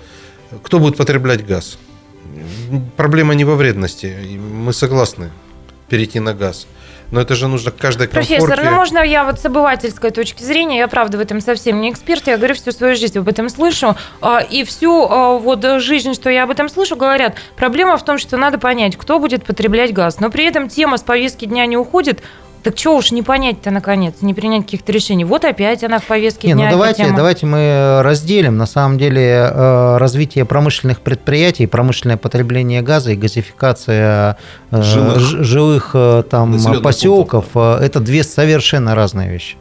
[0.53, 1.79] э, кто будет потреблять газ.
[2.97, 4.15] Проблема не во вредности.
[4.39, 5.31] Мы согласны
[5.89, 6.67] перейти на газ.
[7.13, 8.39] Но это же нужно к каждой комфорке.
[8.39, 11.91] Профессор, ну можно я вот с обывательской точки зрения, я правда в этом совсем не
[11.91, 16.15] эксперт, я говорю, всю свою жизнь об этом слышу, а, и всю а, вот жизнь,
[16.15, 19.93] что я об этом слышу, говорят, проблема в том, что надо понять, кто будет потреблять
[19.93, 22.23] газ, но при этом тема с повестки дня не уходит,
[22.63, 25.25] так чего уж не понять-то наконец, не принять каких-то решений.
[25.25, 26.65] Вот опять она в повестке Не, дня.
[26.67, 27.17] ну давайте, тема.
[27.17, 28.57] давайте мы разделим.
[28.57, 34.37] На самом деле э, развитие промышленных предприятий, промышленное потребление газа и газификация
[34.71, 35.19] э, Жилых.
[35.19, 39.57] жилых э, там поселков э, это две совершенно разные вещи.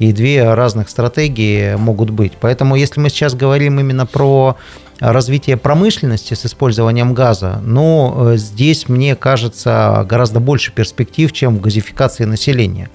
[0.00, 2.32] И две разных стратегии могут быть.
[2.40, 4.56] Поэтому если мы сейчас говорим именно про
[4.98, 11.60] развитие промышленности с использованием газа, ну, э, здесь, мне кажется, гораздо больше перспектив, чем в
[11.60, 12.90] газификации населения.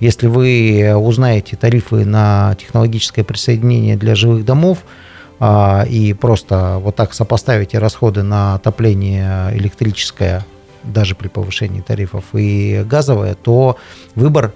[0.00, 4.78] Если вы узнаете тарифы на технологическое присоединение для жилых домов
[5.38, 10.44] а, и просто вот так сопоставите расходы на отопление электрическое,
[10.82, 13.76] даже при повышении тарифов, и газовое, то
[14.16, 14.52] выбор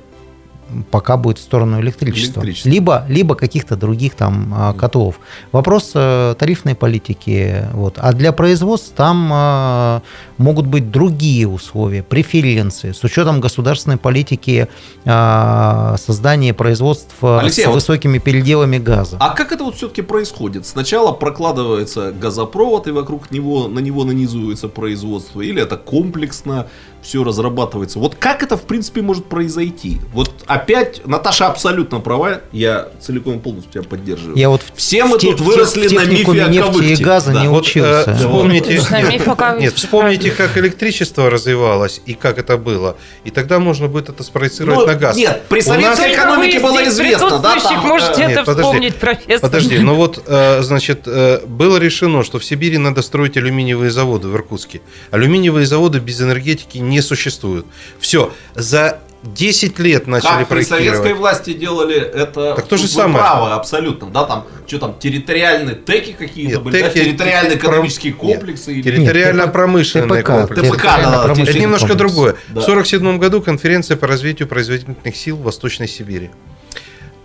[0.91, 2.41] пока будет в сторону электричества.
[2.41, 2.69] Электричество.
[2.69, 5.21] Либо, либо каких-то других там а, котлов.
[5.53, 7.65] Вопрос э, тарифной политики.
[7.73, 7.99] Вот.
[7.99, 10.03] А для производств там а,
[10.39, 14.69] могут быть другие условия, преференции, с учетом государственной политики
[15.05, 19.17] а, создания производств Алексей, с а вот- высокими переделами газа.
[19.21, 20.67] А как это вот все-таки происходит?
[20.67, 26.67] Сначала прокладывается газопровод, и вокруг него на него нанизывается производство, или это комплексно
[27.07, 27.99] все разрабатывается?
[27.99, 30.01] Вот как это, в принципе, может произойти?
[30.13, 34.37] Вот опять, Наташа абсолютно права, я целиком и полностью тебя поддерживаю.
[34.37, 37.33] Я вот Все мы в те- тут выросли тех- на мифе о нефти и газа
[37.33, 37.43] Да.
[37.43, 38.05] не Вот, учился.
[38.11, 39.63] э, вспомните, Кавыкте.
[39.63, 42.97] Нет, вспомните, как электричество развивалось и как это было.
[43.25, 45.17] И тогда можно будет это спроецировать Ну, на газ.
[45.17, 48.63] нет, при советской экономике было известно, да, там, можете э, это Нет, подожди.
[48.63, 49.41] вспомнить, профессор.
[49.41, 54.29] Подожди, ну вот, э, значит, э, было решено, что в Сибири надо строить алюминиевые заводы
[54.29, 54.81] в Иркутске.
[55.11, 57.67] Алюминиевые заводы без энергетики не существуют.
[57.99, 62.89] Все, за 10 лет начали Как при советской власти делали это Так то же вы
[62.89, 63.19] самое.
[63.25, 68.13] правы, абсолютно, да, там, что там, территориальные теки какие-то Нет, были, да, теки- территориальные экономические
[68.13, 68.73] Нет, комплексы.
[68.75, 70.71] или- Территориально-промышленные ТПК, комплексы.
[70.73, 72.13] ТПК, да, Это немножко комплекс.
[72.13, 72.33] другое.
[72.49, 72.61] Да.
[72.61, 76.31] В 1947 году конференция по развитию производительных сил в Восточной Сибири.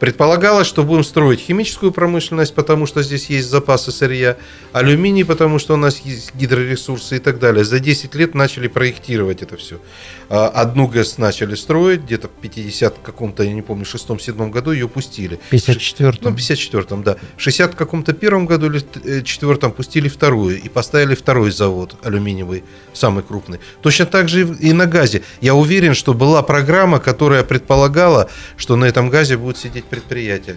[0.01, 4.35] Предполагалось, что будем строить химическую промышленность, потому что здесь есть запасы сырья,
[4.73, 7.63] алюминий, потому что у нас есть гидроресурсы и так далее.
[7.63, 9.79] За 10 лет начали проектировать это все.
[10.27, 15.39] Одну ГЭС начали строить, где-то в 50 каком-то, я не помню, шестом-седьмом году ее пустили.
[15.51, 16.17] В 54-м.
[16.21, 17.17] Ну, в 54-м, да.
[17.37, 22.63] В 60 каком-то первом году или э, четвертом пустили вторую и поставили второй завод алюминиевый,
[22.91, 23.59] самый крупный.
[23.81, 25.21] Точно так же и на газе.
[25.41, 30.55] Я уверен, что была программа, которая предполагала, что на этом газе будет сидеть предприятие.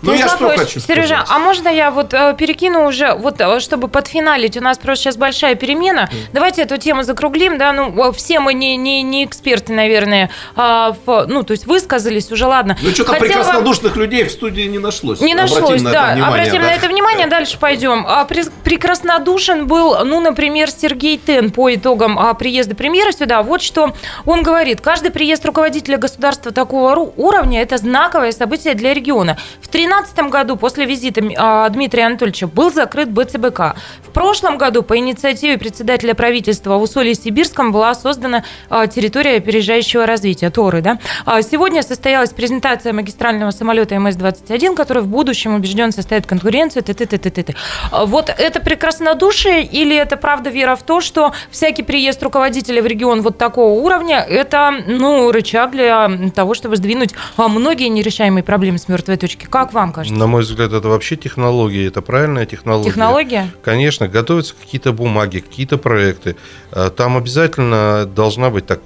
[0.00, 1.26] Ну, я что хочу Сережа, сказать.
[1.28, 5.16] а можно я вот э, перекину уже, вот э, чтобы подфиналить, у нас просто сейчас
[5.16, 6.08] большая перемена.
[6.32, 10.96] Давайте эту тему закруглим, да, ну, э, все мы не, не, не эксперты, наверное, а,
[11.04, 12.78] в- ну, то есть высказались уже, ладно.
[12.82, 15.20] Ну, что-то прекраснодушных людей в студии не нашлось.
[15.20, 16.12] Не Обратим нашлось, на это да.
[16.14, 16.66] внимание, Обратим да.
[16.68, 18.06] на это внимание, дальше пойдем.
[18.08, 18.26] А,
[18.64, 23.42] Прекраснодушен был, ну, например, Сергей Тен по итогам а, приезда премьера сюда.
[23.42, 24.80] Вот что он говорит.
[24.80, 29.36] Каждый приезд руководителя государства такого уровня– это знаковое событие для региона.
[29.60, 33.76] В 2013 году после визита а, Дмитрия Анатольевича был закрыт БЦБК.
[34.02, 40.50] В прошлом году по инициативе председателя правительства в Усолье-Сибирском была создана а, территория опережающего развития,
[40.50, 40.80] ТОРы.
[40.80, 40.98] Да?
[41.26, 46.82] А Сегодня состоялась презентация магистрального самолета МС-21, который в будущем, убежден, составит конкуренцию.
[46.82, 47.56] Т -т -т -т -т -т.
[47.90, 52.86] А Вот это прекраснодушие или это правда вера в то, что всякий приезд руководителя в
[52.86, 58.88] регион вот такого уровня– это ну, рычаг для того, чтобы сдвинуть многие нерешаемые проблемы с
[58.88, 59.46] мертвой точки?
[59.46, 60.18] Как вам кажется?
[60.18, 62.90] На мой взгляд, это вообще технология, это правильная технология.
[62.90, 63.50] Технология?
[63.62, 66.36] Конечно, готовятся какие-то бумаги, какие-то проекты.
[66.70, 68.80] Э, Там обязательно должна быть так,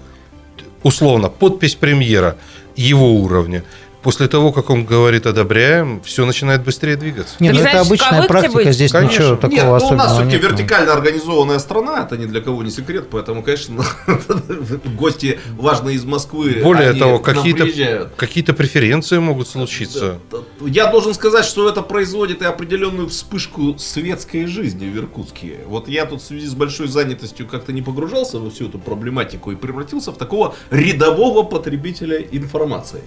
[0.82, 2.36] условно, подпись премьера
[2.76, 3.64] его уровня.
[4.06, 7.34] После того, как он говорит «одобряем», все начинает быстрее двигаться.
[7.40, 8.72] Нет, Так ну это обычная практика, быть?
[8.72, 9.14] здесь Конечно.
[9.20, 10.42] ничего такого Нет, ну, у особенного нас все-таки нет.
[10.42, 10.48] ну.
[10.48, 13.84] вертикально организованная страна, это ни для кого не секрет, поэтому, конечно,
[14.96, 16.60] гости важные из Москвы.
[16.62, 18.12] Более они того, какие-то приезжают.
[18.16, 20.20] какие преференции могут случиться.
[20.60, 25.62] Я должен сказать, что это производит и определенную вспышку светской жизни в Иркутске.
[25.66, 29.50] Вот я тут в связи с большой занятостью как-то не погружался во всю эту проблематику
[29.50, 33.02] и превратился в такого рядового потребителя информации.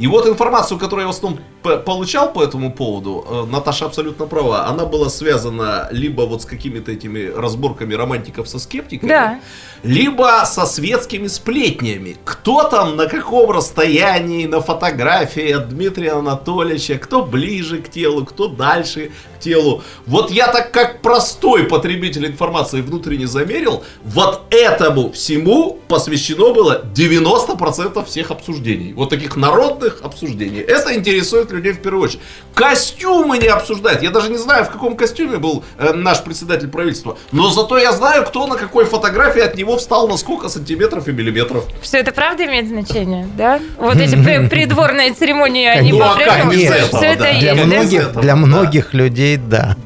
[0.00, 1.40] И вот информацию, которую я в основном
[1.84, 6.90] получал по этому поводу, э, Наташа абсолютно права, она была связана либо вот с какими-то
[6.90, 9.40] этими разборками романтиков со скептиками, Да.
[9.82, 12.16] Либо со светскими сплетнями.
[12.24, 18.48] Кто там на каком расстоянии на фотографии от Дмитрия Анатольевича, кто ближе к телу, кто
[18.48, 19.82] дальше к телу.
[20.06, 28.04] Вот я так как простой потребитель информации внутренне замерил, вот этому всему посвящено было 90%
[28.04, 28.92] всех обсуждений.
[28.92, 30.60] Вот таких народных обсуждений.
[30.60, 32.20] Это интересует людей в первую очередь.
[32.54, 34.02] Костюмы не обсуждают.
[34.02, 37.16] Я даже не знаю, в каком костюме был э, наш председатель правительства.
[37.32, 41.12] Но зато я знаю, кто на какой фотографии от него встал на сколько сантиметров и
[41.12, 41.64] миллиметров.
[41.82, 43.60] Все это правда имеет значение, да?
[43.78, 48.94] Вот эти при- придворные церемонии, они Ну, а по-прежнему все, это Для многих, для многих
[48.94, 49.76] людей, да.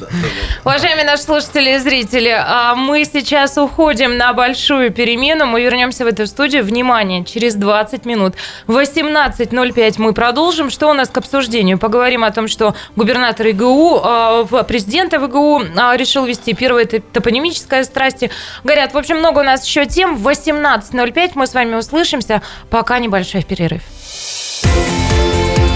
[0.64, 5.46] Уважаемые наши слушатели и зрители, а мы сейчас уходим на большую перемену.
[5.46, 6.64] Мы вернемся в эту студию.
[6.64, 8.34] Внимание, через 20 минут.
[8.66, 10.70] В 18.05 мы продолжим.
[10.70, 11.78] Что у нас к обсуждению?
[11.78, 15.60] Поговорим о том, что губернатор ИГУ, а, президента ВГУ
[15.96, 18.30] решил вести первое топонимическое страсти.
[18.64, 18.94] Горят.
[18.94, 20.16] В общем, много у нас еще тем.
[20.16, 22.42] В 18.05 мы с вами услышимся.
[22.70, 23.82] Пока небольшой перерыв.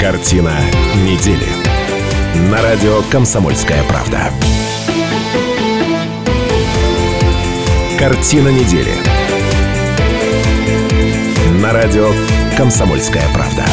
[0.01, 0.55] Картина
[0.97, 1.49] недели.
[2.51, 4.31] На радио «Комсомольская правда».
[7.99, 8.93] Картина недели.
[11.61, 12.13] На радио
[12.57, 13.65] «Комсомольская правда».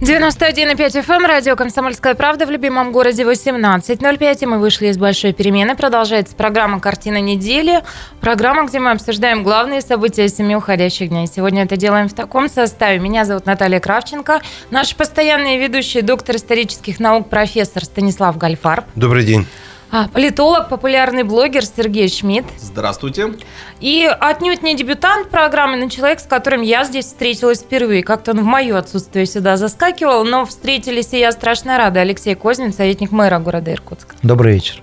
[0.00, 4.38] 91,5 FM, радио «Комсомольская правда» в любимом городе 18.05.
[4.40, 5.76] И мы вышли из большой перемены.
[5.76, 7.82] Продолжается программа «Картина недели».
[8.22, 11.26] Программа, где мы обсуждаем главные события семи уходящих дней.
[11.26, 12.98] Сегодня это делаем в таком составе.
[12.98, 14.40] Меня зовут Наталья Кравченко.
[14.70, 18.84] Наши постоянные ведущие, доктор исторических наук, профессор Станислав Гальфар.
[18.94, 19.46] Добрый день.
[19.92, 22.46] А, Политолог, популярный блогер Сергей Шмидт.
[22.58, 23.34] Здравствуйте.
[23.80, 28.04] И отнюдь не дебютант программы, но человек, с которым я здесь встретилась впервые.
[28.04, 32.00] Как-то он в мое отсутствие сюда заскакивал, но встретились, и я страшно рада.
[32.00, 34.14] Алексей Козьмин, советник мэра города Иркутска.
[34.22, 34.80] Добрый вечер.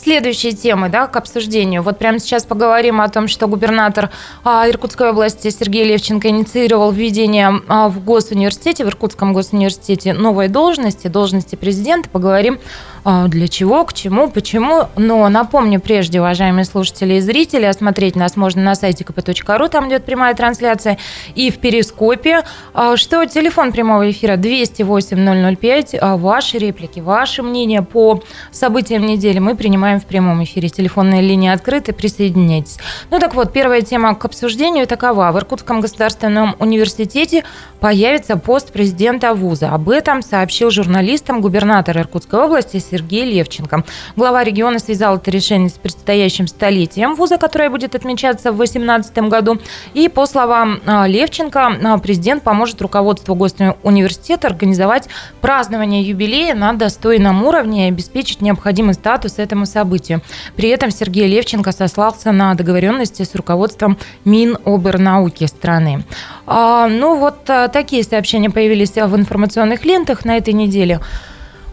[0.00, 1.82] Следующие темы да, к обсуждению.
[1.82, 4.10] Вот прямо сейчас поговорим о том, что губернатор
[4.44, 11.08] а, Иркутской области Сергей Левченко инициировал введение а, в госуниверситете, в Иркутском госуниверситете новой должности,
[11.08, 12.08] должности президента.
[12.08, 12.60] Поговорим
[13.04, 14.88] для чего, к чему, почему.
[14.96, 20.04] Но напомню прежде, уважаемые слушатели и зрители, осмотреть нас можно на сайте kp.ru, там идет
[20.04, 20.98] прямая трансляция,
[21.34, 25.98] и в Перископе, а, что телефон прямого эфира 208-005.
[26.00, 30.68] А, ваши реплики, ваши мнения по событиям недели мы принимаем в прямом эфире.
[30.68, 32.78] Телефонные линии открыты, присоединяйтесь.
[33.10, 35.30] Ну так вот, первая тема к обсуждению такова.
[35.32, 37.44] В Иркутском государственном университете
[37.80, 39.70] появится пост президента вуза.
[39.70, 43.84] Об этом сообщил журналистам губернатор Иркутской области Сергей Левченко.
[44.16, 49.58] Глава региона связал это решение с предстоящим столетием вуза, которое будет отмечаться в 2018 году.
[49.94, 55.08] И по словам а, Левченко, а, президент поможет руководству госуниверситета организовать
[55.40, 60.22] празднование юбилея на достойном уровне и обеспечить необходимый статус этому событию.
[60.56, 66.04] При этом Сергей Левченко сослался на договоренности с руководством Минобернауки страны.
[66.46, 71.00] А, ну вот такие сообщения появились в информационных лентах на этой неделе.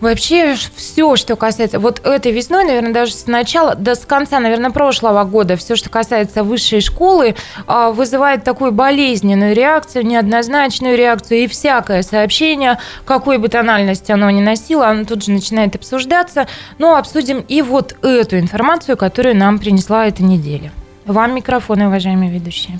[0.01, 4.71] Вообще все, что касается вот этой весной, наверное, даже с начала, да с конца, наверное,
[4.71, 11.47] прошлого года, все, что касается высшей школы, а, вызывает такую болезненную реакцию, неоднозначную реакцию, и
[11.47, 16.47] всякое сообщение, какой бы тональности оно ни носило, оно тут же начинает обсуждаться.
[16.77, 20.71] Но обсудим и вот эту информацию, которую нам принесла эта неделя.
[21.05, 22.79] Вам микрофон, уважаемые ведущие.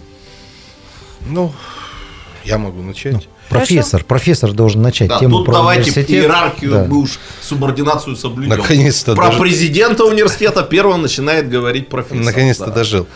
[1.27, 1.51] Ну,
[2.43, 3.27] я могу начать.
[3.49, 4.05] Профессор, Хорошо.
[4.07, 6.09] профессор должен начать Да, тему тут про давайте университет.
[6.23, 6.85] иерархию Да.
[6.89, 8.57] мы уж субординацию соблюдем.
[8.57, 12.23] Наконец-то Про даже- президента университета первого начинает говорить профессор.
[12.25, 12.71] Наконец-то Да.
[12.71, 13.07] дожил.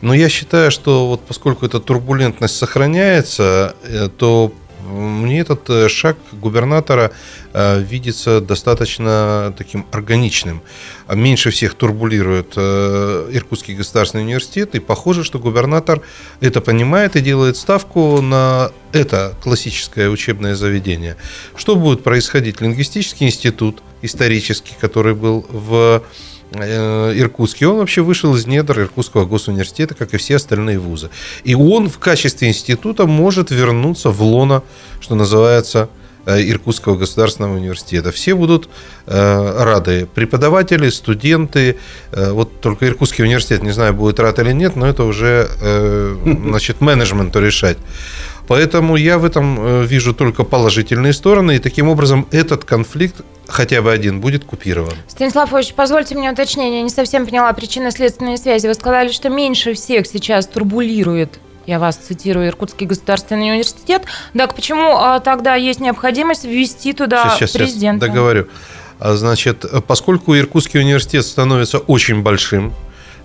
[0.00, 4.52] Но я считаю, что вот поскольку эта турбулентность сохраняется, э, то
[4.88, 7.12] мне этот э, шаг губернатора
[7.52, 10.62] э, видится достаточно таким органичным.
[11.06, 16.00] А Меньше всех турбулирует э, Иркутский государственный университет, и похоже, что губернатор
[16.40, 21.16] это понимает и делает ставку на это классическое учебное заведение.
[21.56, 22.60] Что будет происходить?
[22.60, 26.02] Лингвистический институт исторический, который был в
[26.52, 31.10] Иркутске, он вообще вышел из недр Иркутского госуниверситета, как и все остальные вузы.
[31.44, 34.62] И он в качестве института может вернуться в лоно,
[35.00, 35.90] что называется,
[36.24, 38.12] э, Иркутского государственного университета.
[38.12, 38.68] Все будут
[39.06, 40.06] э, рады.
[40.14, 41.76] Преподаватели, студенты.
[42.12, 46.16] э, вот только Иркутский университет, не знаю, будет рад или нет, но это уже э,
[46.24, 47.78] значит, менеджменту решать.
[48.48, 53.82] Поэтому я в этом э, вижу только положительные стороны, и таким образом этот конфликт, хотя
[53.82, 54.94] бы один, будет купирован.
[55.06, 56.78] Станислав Ильич, позвольте мне уточнение.
[56.78, 58.66] Я не совсем поняла причинно-следственные связи.
[58.66, 64.04] Вы сказали, что меньше всех сейчас турбулирует я вас цитирую, Иркутский государственный университет.
[64.34, 68.06] Так почему а, тогда есть необходимость ввести туда сейчас, президента?
[68.06, 68.48] Сейчас договорю.
[68.98, 72.72] А, Значит, поскольку Иркутский университет становится очень большим,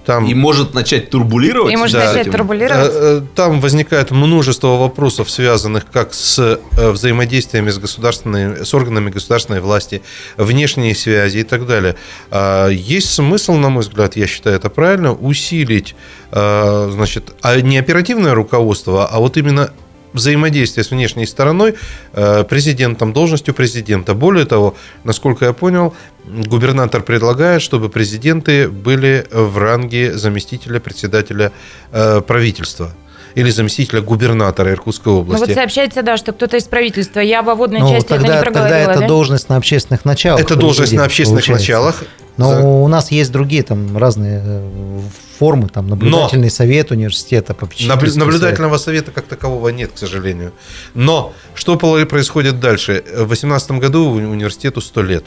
[0.05, 1.73] там, И может начать турбулировать.
[1.73, 2.31] И может да, начать этим.
[2.33, 2.91] турбулировать?
[2.93, 9.09] Э, э, Там возникает множество вопросов, связанных как с э, взаимодействиями с, государственной, с органами
[9.09, 10.01] государственной власти,
[10.37, 11.95] внешние связи и так далее.
[12.31, 15.95] А, Есть смысл, на мой взгляд, я считаю это правильно, усилить
[16.31, 19.71] значит, а не оперативное руководство, а вот именно
[20.13, 21.75] взаимодействие с внешней стороной
[22.13, 24.13] э, президентом, должностью президента.
[24.13, 25.93] Более того, насколько я понял,
[26.25, 31.51] губернатор предлагает, чтобы президенты были в ранге заместителя председателя
[31.91, 32.93] э, правительства
[33.35, 35.45] или заместителя губернатора Иркутской Ну области.
[35.45, 37.19] вот сообщается, да, что кто-то из правительства.
[37.19, 39.07] Я во водной Ну, части это тогда, не тогда это да?
[39.07, 40.41] должность на общественных началах.
[40.41, 41.71] Это должность на общественных получается.
[41.71, 42.03] началах.
[42.37, 44.99] Но За- у нас есть другие там разные э,
[45.37, 50.51] формы, там наблюдательный совет университета, Наблю- Наблюдательного совета как такового нет, к сожалению.
[50.95, 53.03] Но что происходит дальше?
[53.05, 55.25] В 2018 году уни- университету 100 лет.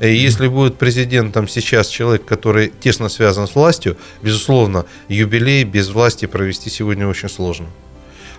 [0.00, 6.26] И если будет президентом сейчас человек, который тесно связан с властью, безусловно, юбилей без власти
[6.26, 7.66] провести сегодня очень сложно.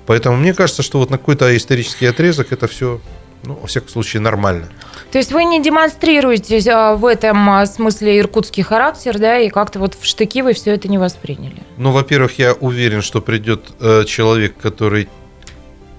[0.06, 3.02] Поэтому мне кажется, что вот на какой-то исторический отрезок это все,
[3.44, 4.70] ну, во всяком случае, нормально.
[5.12, 9.80] То есть вы не демонстрируете а, в этом а, смысле иркутский характер, да, и как-то
[9.80, 11.64] вот в штыки вы все это не восприняли?
[11.78, 15.08] Ну, во-первых, я уверен, что придет э, человек, который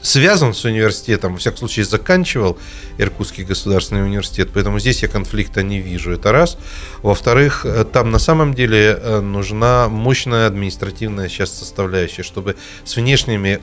[0.02, 2.58] связан с университетом, во всяком случае заканчивал
[2.98, 6.58] Иркутский государственный университет, поэтому здесь я конфликта не вижу, это раз.
[7.02, 13.60] Во-вторых, э, там на самом деле э, нужна мощная административная сейчас составляющая, чтобы с внешними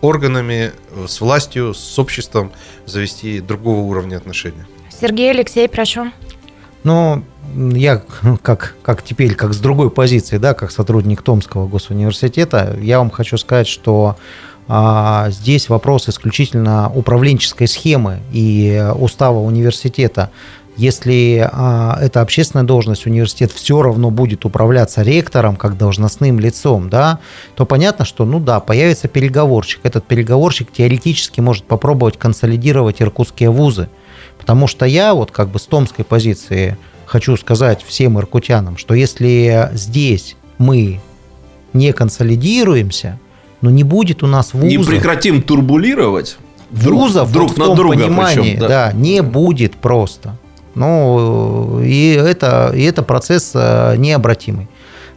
[0.00, 2.52] органами, э, с властью, с обществом
[2.86, 4.66] завести другого уровня отношения.
[4.90, 6.12] Сергей Алексей, прошу.
[6.84, 7.22] Ну,
[7.54, 8.02] я
[8.42, 13.36] как, как теперь, как с другой позиции, да, как сотрудник Томского госуниверситета, я вам хочу
[13.36, 14.16] сказать, что
[14.68, 20.30] здесь вопрос исключительно управленческой схемы и устава университета.
[20.76, 27.18] Если а, это общественная должность, университет все равно будет управляться ректором как должностным лицом, да,
[27.56, 29.80] то понятно, что, ну да, появится переговорщик.
[29.82, 33.90] Этот переговорщик теоретически может попробовать консолидировать иркутские вузы.
[34.38, 39.68] Потому что я вот как бы с томской позиции хочу сказать всем иркутянам, что если
[39.74, 41.00] здесь мы
[41.74, 43.20] не консолидируемся,
[43.62, 44.68] но не будет у нас вузов.
[44.68, 46.36] Не прекратим турбулировать.
[46.70, 48.68] Вузов друг, друг в на том друга, понимании, причем, да.
[48.68, 50.36] да, не будет просто.
[50.74, 54.68] Ну, и это, и это процесс э, необратимый.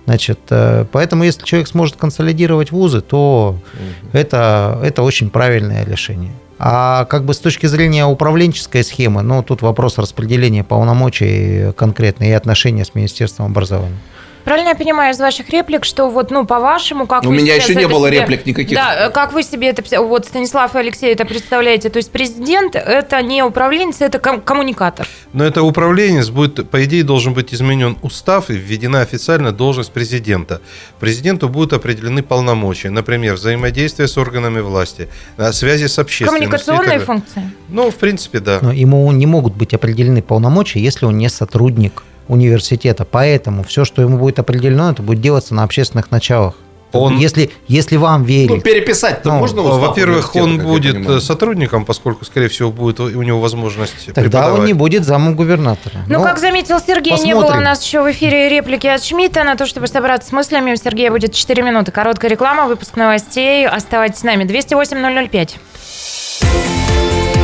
[0.06, 4.10] Значит, э, поэтому если человек сможет консолидировать вузы, то угу.
[4.12, 6.34] это, это очень правильное решение.
[6.60, 12.32] А как бы с точки зрения управленческой схемы, ну, тут вопрос распределения полномочий конкретно и
[12.32, 13.98] отношения с Министерством образования.
[14.46, 17.74] Правильно я понимаю из ваших реплик, что вот, ну, по-вашему, как У вы меня еще
[17.74, 18.78] не было себе, реплик никаких.
[18.78, 23.22] Да, как вы себе это, вот Станислав и Алексей это представляете, то есть президент это
[23.24, 25.08] не управленец, это ком- коммуникатор.
[25.34, 30.62] Но это управленец будет, по идее, должен быть изменен устав и введена официально должность президента.
[31.00, 35.10] Президенту будут определены полномочия, например, взаимодействие с органами власти,
[35.54, 36.50] связи с общественностью.
[36.52, 37.50] Коммуникационные функции?
[37.70, 38.60] Ну, в принципе, да.
[38.62, 43.06] Но ему не могут быть определены полномочия, если он не сотрудник университета.
[43.06, 46.56] Поэтому все, что ему будет определено, это будет делаться на общественных началах.
[46.96, 47.18] Он...
[47.18, 48.50] Если, если вам верить.
[48.50, 54.14] Ну, переписать-то ну, можно Во-первых, он будет сотрудником, поскольку, скорее всего, будет у него возможность
[54.14, 56.06] Тогда он не будет замом губернатора.
[56.08, 57.38] Ну, Но как заметил Сергей, посмотрим.
[57.38, 59.44] не было у нас еще в эфире реплики от Шмидта.
[59.44, 61.92] На то, чтобы собраться с мыслями, у Сергея будет 4 минуты.
[61.92, 63.68] Короткая реклама, выпуск новостей.
[63.68, 64.44] Оставайтесь с нами.
[64.46, 65.56] 208-005.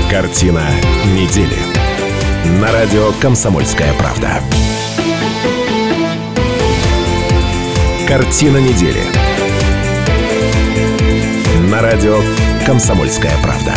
[0.09, 0.63] Картина
[1.05, 1.57] недели.
[2.59, 4.41] На радио «Комсомольская правда».
[8.11, 8.99] Картина недели.
[11.71, 12.19] На радио
[12.65, 13.71] «Комсомольская правда».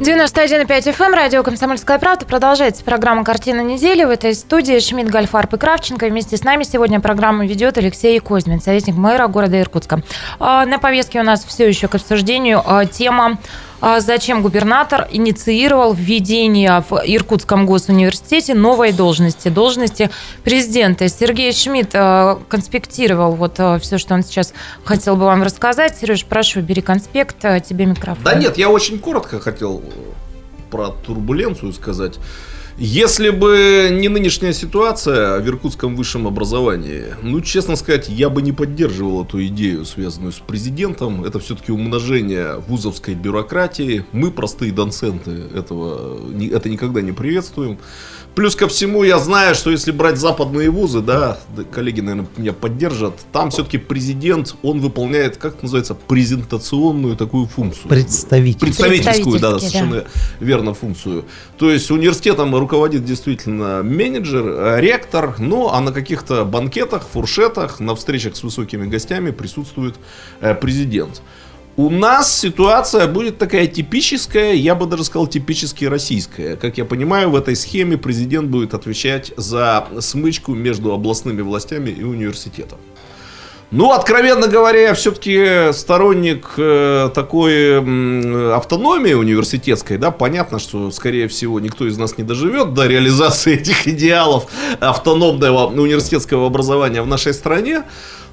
[0.00, 2.26] 91,5 FM, эм, радио «Комсомольская правда».
[2.26, 4.02] Продолжается программа «Картина недели».
[4.02, 6.06] В этой студии Шмидт, Гальфарб и Кравченко.
[6.06, 10.02] Вместе с нами сегодня программу ведет Алексей Козьмин, советник мэра города Иркутска.
[10.40, 13.38] А, на повестке у нас все еще к обсуждению а, тема
[13.80, 20.10] зачем губернатор инициировал введение в Иркутском госуниверситете новой должности, должности
[20.44, 21.08] президента.
[21.08, 24.52] Сергей Шмидт э, конспектировал вот э, все, что он сейчас
[24.84, 25.96] хотел бы вам рассказать.
[25.98, 28.24] Сереж, прошу, бери конспект, э, тебе микрофон.
[28.24, 29.82] Да нет, я очень коротко хотел
[30.70, 32.18] про турбуленцию сказать.
[32.78, 38.52] Если бы не нынешняя ситуация в иркутском высшем образовании, ну, честно сказать, я бы не
[38.52, 41.24] поддерживал эту идею, связанную с президентом.
[41.24, 44.04] Это все-таки умножение вузовской бюрократии.
[44.12, 46.20] Мы, простые доценты, этого,
[46.52, 47.78] это никогда не приветствуем.
[48.36, 51.38] Плюс ко всему, я знаю, что если брать западные вузы, да,
[51.72, 57.88] коллеги, наверное, меня поддержат, там все-таки президент, он выполняет, как это называется, презентационную такую функцию.
[57.88, 58.74] Представительскую.
[58.74, 60.06] Представительскую, да, совершенно да.
[60.40, 61.24] верно функцию.
[61.56, 67.96] То есть университетом руководит действительно менеджер, э, ректор, ну, а на каких-то банкетах, фуршетах, на
[67.96, 69.94] встречах с высокими гостями присутствует
[70.42, 71.22] э, президент.
[71.76, 76.56] У нас ситуация будет такая типическая, я бы даже сказал типически российская.
[76.56, 82.02] Как я понимаю, в этой схеме президент будет отвечать за смычку между областными властями и
[82.02, 82.78] университетом.
[83.72, 87.78] Ну, откровенно говоря, я все-таки сторонник э, такой
[88.54, 93.88] автономии университетской, да, понятно, что, скорее всего, никто из нас не доживет до реализации этих
[93.88, 94.46] идеалов
[94.80, 97.82] автономного университетского образования в нашей стране,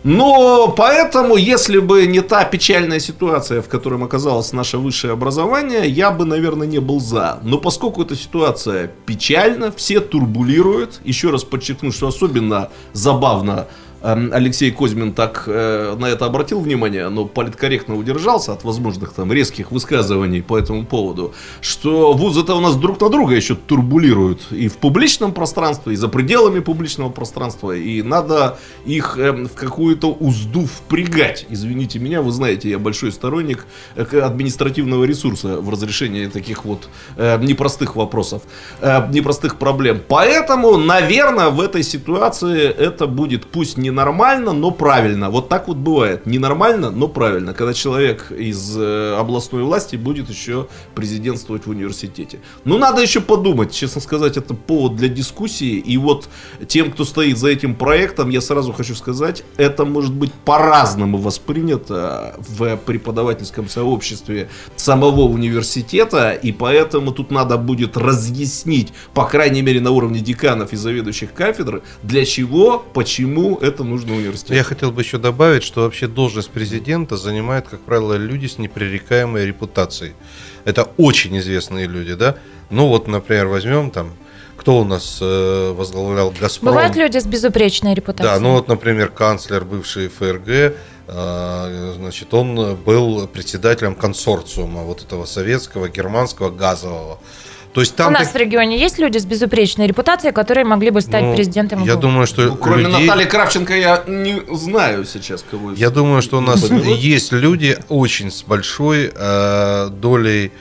[0.04, 6.12] но поэтому, если бы не та печальная ситуация, в которой оказалось наше высшее образование, я
[6.12, 7.39] бы, наверное, не был за.
[7.43, 13.68] Но поскольку эта ситуация печальна, все турбулируют, еще раз подчеркну, что особенно забавно
[14.04, 19.72] Алексей Козьмин так э, на это обратил внимание, но политкорректно удержался от возможных там резких
[19.72, 24.76] высказываний по этому поводу, что вузы-то у нас друг на друга еще турбулируют и в
[24.78, 31.45] публичном пространстве, и за пределами публичного пространства, и надо их э, в какую-то узду впрягать.
[31.49, 37.39] Извините меня, вы знаете, я большой сторонник э, административного ресурса в разрешении таких вот э,
[37.41, 38.41] непростых вопросов,
[38.82, 40.01] непростых проблем.
[40.10, 45.30] Поэтому, наверное, в этой ситуации это будет пусть не ненормально, но правильно.
[45.30, 46.26] Вот так вот бывает.
[46.26, 47.54] Ненормально, но правильно.
[47.54, 52.39] Когда человек из э, областной власти будет еще президентствовать в университете.
[52.66, 53.72] Ну, надо еще подумать.
[53.72, 55.78] Честно сказать, это повод для дискуссии.
[55.78, 56.28] И вот
[56.68, 62.36] тем, кто стоит за этим проектом, я сразу хочу сказать, это может быть по-разному воспринято
[62.39, 66.32] в преподавательском сообществе самого университета.
[66.32, 71.84] И поэтому тут надо будет разъяснить, по крайней мере, на уровне деканов и заведующих кафедр,
[72.02, 74.53] для чего, почему это нужно университету.
[74.53, 79.45] Я хотел бы еще добавить, что вообще должность президента занимают, как правило, люди с непререкаемой
[79.45, 80.13] репутацией.
[80.65, 82.38] Это очень известные люди, да?
[82.69, 84.13] Ну вот, например, возьмем там,
[84.57, 86.69] кто у нас э, возглавлял Газпром?
[86.71, 88.34] Бывают люди с безупречной репутацией.
[88.34, 95.25] Да, ну вот, например, канцлер бывший ФРГ, э, значит, он был председателем консорциума вот этого
[95.25, 97.19] советского, германского, газового.
[97.74, 100.91] То есть там У нас так- в регионе есть люди с безупречной репутацией, которые могли
[100.91, 105.05] бы стать ну, президентом Я думаю, что Ну, кроме людей- Натальи Кравченко я не знаю
[105.05, 105.71] сейчас кого.
[105.74, 110.51] Я думаю, что у нас есть люди очень с большой э, долей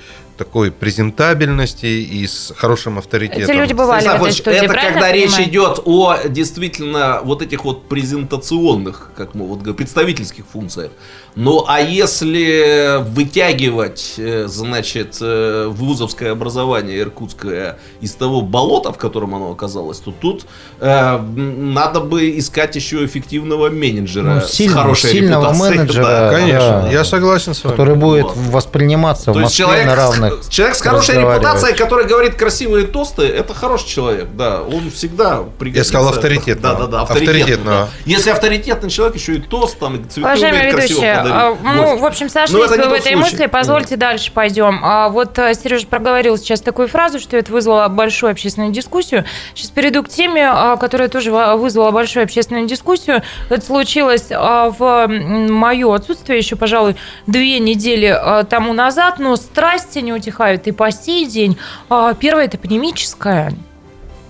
[0.45, 3.45] такой презентабельности и с хорошим авторитетом.
[3.45, 5.49] Эти люди бывали Станислав в этой студии, это когда я речь понимаю?
[5.51, 10.91] идет о действительно вот этих вот презентационных, как мы вот говорим, представительских функциях.
[11.37, 19.35] Ну а если вытягивать, э, значит, э, вузовское образование иркутское из того болота, в котором
[19.35, 20.45] оно оказалось, то тут
[20.81, 25.77] э, надо бы искать еще эффективного менеджера Ну, с сильного- хорошей сильного репутацией.
[25.79, 26.31] менеджера, да.
[26.33, 26.89] Конечно, Да.
[26.91, 27.73] я согласен с вами.
[27.77, 28.37] который будет Вот.
[28.37, 30.32] восприниматься в То есть Москве человек, на с- равных.
[30.49, 35.89] Человек с хорошей репутацией, который говорит красивые тосты, это хороший человек, да, он всегда пригодится.
[35.91, 36.75] сказал авторитетного.
[36.75, 37.43] Да, да, да, Авторитетного.
[37.43, 37.89] авторитетного.
[38.07, 41.37] Если авторитетный человек, еще и тост, там, и цветы Уважаемые умеет красиво ведущие, подарить.
[41.65, 43.17] а, ну, в общем, сошлись это не вы в этой случай.
[43.17, 44.81] мысли, позвольте дальше пойдем.
[44.83, 49.25] А, вот Сережа проговорил сейчас такую фразу, что это вызвало большую общественную дискуссию.
[49.55, 53.23] Сейчас перейду к теме, а, которая тоже вызвала большую общественную дискуссию.
[53.51, 59.99] Это случилось а, в мое отсутствие еще, пожалуй, две недели а, тому назад, но страсти
[59.99, 61.57] не утихают и по сей день.
[61.89, 63.53] А, Первое– это панемическое.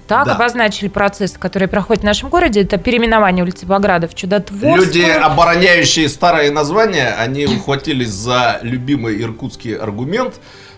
[0.08, 0.34] Так Да.
[0.34, 2.62] обозначили процессы, которые проходят в нашем городе.
[2.62, 4.76] Это переименование улицы Баграда в Чудотворскую.
[4.84, 10.34] Люди, обороняющие старые названия, они ухватились за любимый иркутский аргумент.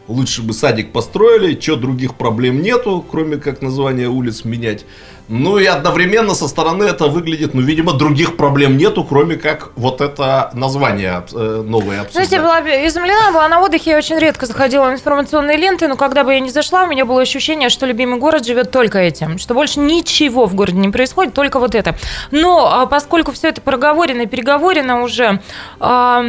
[0.08, 4.84] Лучше бы садик построили, что других проблем нету, кроме как название улиц менять.
[5.28, 10.02] Ну и одновременно со стороны это выглядит, ну, видимо, других проблем нету, кроме как вот
[10.02, 12.28] это название э, новое обсуждать.
[12.28, 15.96] Знаете, я была изумлена, была на отдыхе, я очень редко заходила в информационные ленты, но
[15.96, 19.38] когда бы я ни зашла, у меня было ощущение, что любимый город живет только этим,
[19.38, 21.96] что больше ничего в городе не происходит, только вот это.
[22.30, 25.40] Но а, поскольку все это проговорено и переговорено уже...
[25.80, 26.22] а,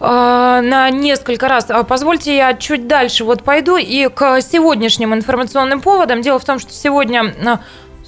[0.00, 1.66] на несколько раз.
[1.68, 6.22] А, Позвольте, я чуть дальше вот пойду и к сегодняшним информационным поводам.
[6.22, 7.34] Дело в том, что сегодня...
[7.44, 7.60] а,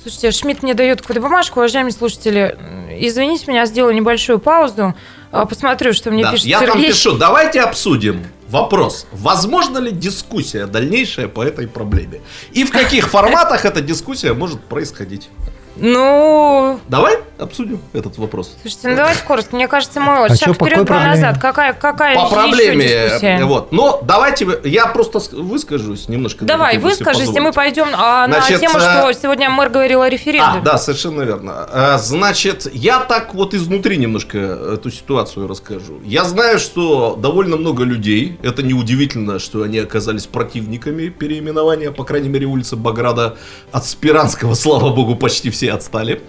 [0.02, 1.60] Слушайте, Шмидт мне дает какую-то бумажку.
[1.60, 2.56] Уважаемые слушатели,
[2.98, 4.94] извините меня, сделаю небольшую паузу.
[5.32, 6.88] А, Посмотрю, что мне Да, пишет я там Сергей.
[6.88, 9.06] пишу, давайте обсудим вопрос.
[9.12, 12.20] Возможно ли дискуссия дальнейшая по этой проблеме?
[12.52, 15.28] И в каких форматах эта дискуссия может происходить?
[15.76, 18.54] Ну, Давай обсудим этот вопрос.
[18.60, 19.56] слушайте, ну давайте коротко.
[19.56, 21.08] Мне кажется, мы вот А шаг вперед, какой два проблеме?
[21.14, 21.38] назад.
[21.40, 23.38] Какая, какая По еще проблеме, дискуссия?
[23.38, 23.72] э, вот.
[23.72, 26.44] Но давайте я просто выскажусь немножко.
[26.44, 30.02] Давай, если выскажись, и мы пойдем а, Значит, на тему, э, что сегодня мэр говорил
[30.02, 30.60] о А, референдуме.
[30.62, 31.66] да, совершенно верно.
[31.72, 36.00] Э, Значит, я так вот изнутри немножко эту ситуацию расскажу.
[36.04, 42.28] Я знаю, что довольно много людей, это неудивительно, что они оказались противниками переименования, по крайней
[42.28, 43.36] мере, улицы Баграда
[43.72, 46.22] от Спиранского, слава богу, почти все отстали.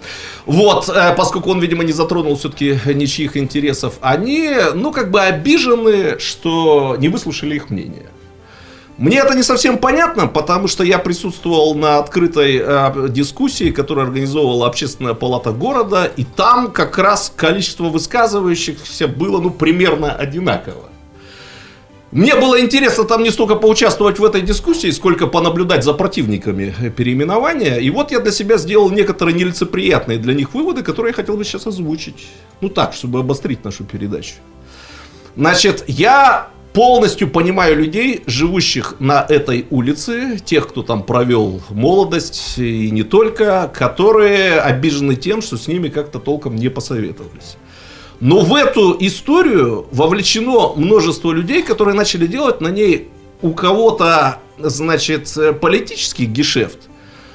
[0.46, 6.18] Вот, э, поскольку он, видимо, не затронул все-таки ничьих интересов, они, ну, как бы обижены,
[6.18, 8.08] что не выслушали их мнение.
[8.98, 14.66] Мне это не совсем понятно, потому что я присутствовал на открытой э, дискуссии, которую организовывала
[14.66, 20.91] общественная палата города, и там как раз количество высказывающихся было, ну, примерно одинаково.
[22.12, 26.90] Мне было интересно там не столько поучаствовать в этой дискуссии, сколько понаблюдать за противниками э,
[26.90, 27.78] переименования.
[27.78, 31.44] И вот я для себя сделал некоторые нелицеприятные для них выводы, которые я хотел бы
[31.44, 32.26] сейчас озвучить.
[32.60, 34.34] Ну так, чтобы обострить нашу передачу.
[35.36, 42.90] Значит, я полностью понимаю людей, живущих на этой улице, тех, кто там провел молодость и
[42.90, 47.56] не только, которые обижены тем, что с ними как-то толком не посоветовались.
[48.22, 53.08] Но в эту историю вовлечено множество людей, которые начали делать на ней
[53.42, 56.78] у кого-то, значит, политический гешефт,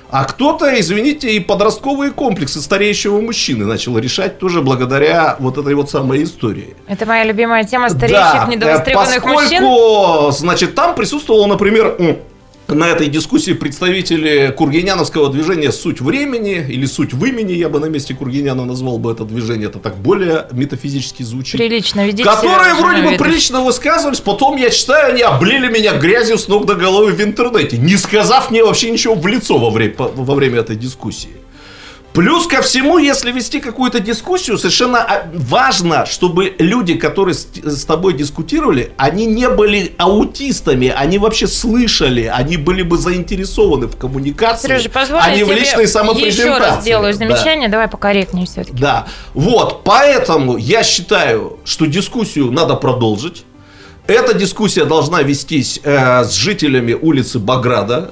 [0.09, 5.89] а кто-то, извините, и подростковые комплексы стареющего мужчины начал решать тоже благодаря вот этой вот
[5.89, 6.77] самой истории.
[6.87, 10.31] Это моя любимая тема стареющих Да, недовостребованных поскольку, мужчин.
[10.31, 11.97] значит, там присутствовала, например,
[12.67, 17.85] на этой дискуссии представители кургиняновского движения «Суть времени» или «Суть в имени», я бы на
[17.85, 21.57] месте Кургиняна назвал бы это движение, это так более метафизически звучит.
[21.57, 23.23] Прилично ведите Которые вроде бы видно.
[23.23, 27.77] прилично высказывались, потом я читаю, они облили меня грязью с ног до головы в интернете,
[27.77, 31.46] не сказав мне вообще ничего в лицо во время, во время этой дискуссии.
[32.17, 37.85] Плюс ко всему, если вести какую-то дискуссию, совершенно а, важно, чтобы люди, которые с, с
[37.85, 44.67] тобой дискутировали, они не были аутистами, они вообще слышали, они были бы заинтересованы в коммуникации,
[44.67, 46.41] Сережа, позволь, а не в личной самопрезентации.
[46.41, 47.19] еще раз сделаю Да.
[47.19, 48.75] замечание, давай покорректнее все-таки.
[48.75, 49.05] Да,
[49.35, 53.43] вот, поэтому я считаю, что дискуссию надо продолжить.
[54.07, 58.09] Эта дискуссия должна вестись э, с жителями улицы Баграда.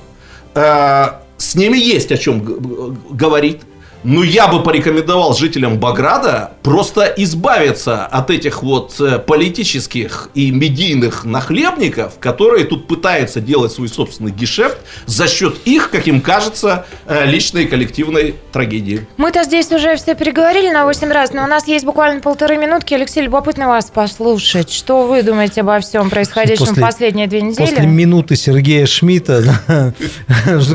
[0.53, 3.61] Э, с ними есть о чем говорить.
[4.05, 11.25] Но я бы порекомендовал жителям Баграда просто избавиться от этих вот э, политических и медийных
[11.25, 14.77] нахлебников, которые тут пытаются делать свой собственный гешефт
[15.07, 19.07] за счет их, как им кажется, э, личной и коллективной трагедии.
[19.17, 22.93] Мы-то здесь уже все переговорили на 8 раз, но у нас есть буквально полторы минутки.
[22.93, 24.71] Алексей, любопытно вас послушать.
[24.71, 27.65] Что вы думаете обо всем происходящем После- последние две недели?
[27.67, 29.63] После минуты Сергея Шмидта,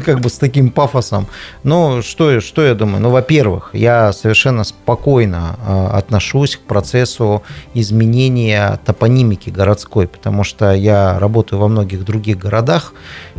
[0.05, 1.29] как бы с таким пафосом.
[1.63, 3.01] Ну, что, я- что я думаю?
[3.01, 7.43] Ну, во-первых, я совершенно спокойно э, отношусь к процессу
[7.75, 12.95] изменения топонимики городской, потому что я работаю во многих других городах,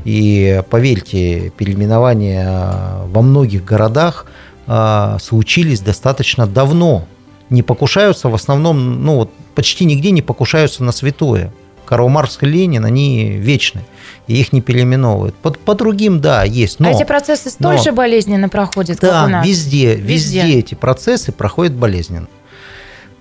[0.06, 2.48] и, поверьте, переименования
[3.08, 4.28] во многих городах
[4.68, 7.06] э, случились достаточно давно.
[7.50, 11.52] Не покушаются в основном, ну, вот почти нигде не покушаются на святое.
[11.92, 13.82] Карл Маркс и Ленин, они вечны,
[14.26, 15.36] и их не переименовывают.
[15.36, 16.88] По, по другим, да, есть, но...
[16.88, 19.46] а эти процессы столь но- же болезненно проходят, как у да, нас?
[19.46, 20.44] везде, Везде.
[20.44, 22.30] везде, эти процессы проходят болезненно.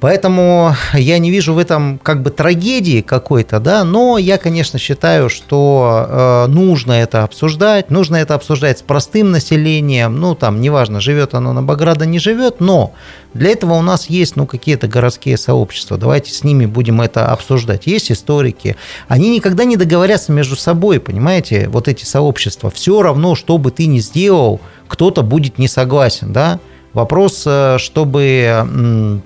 [0.01, 5.28] Поэтому я не вижу в этом как бы трагедии какой-то, да, но я, конечно, считаю,
[5.28, 11.34] что э, нужно это обсуждать, нужно это обсуждать с простым населением, ну, там, неважно, живет
[11.34, 12.94] оно на Баграда, не живет, но
[13.34, 17.86] для этого у нас есть, ну, какие-то городские сообщества, давайте с ними будем это обсуждать.
[17.86, 18.76] Есть историки,
[19.07, 22.70] они никогда не договорятся между собой, понимаете, вот эти сообщества.
[22.70, 26.59] Все равно, что бы ты ни сделал, кто-то будет не согласен, да.
[26.94, 29.20] Вопрос, э, чтобы...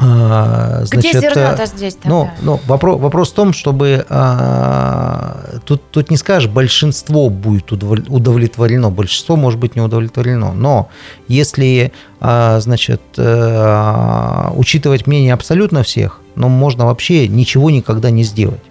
[0.00, 2.34] а, Где значит, зерно-то э, здесь ну, тогда?
[2.42, 8.90] ну вопрос, вопрос в том, чтобы а, тут, тут не скажешь, большинство будет удовле- удовлетворено,
[8.90, 10.88] большинство может быть не удовлетворено, но
[11.26, 18.62] если, а, значит, э, учитывать мнение абсолютно всех, ну, можно вообще ничего никогда не сделать.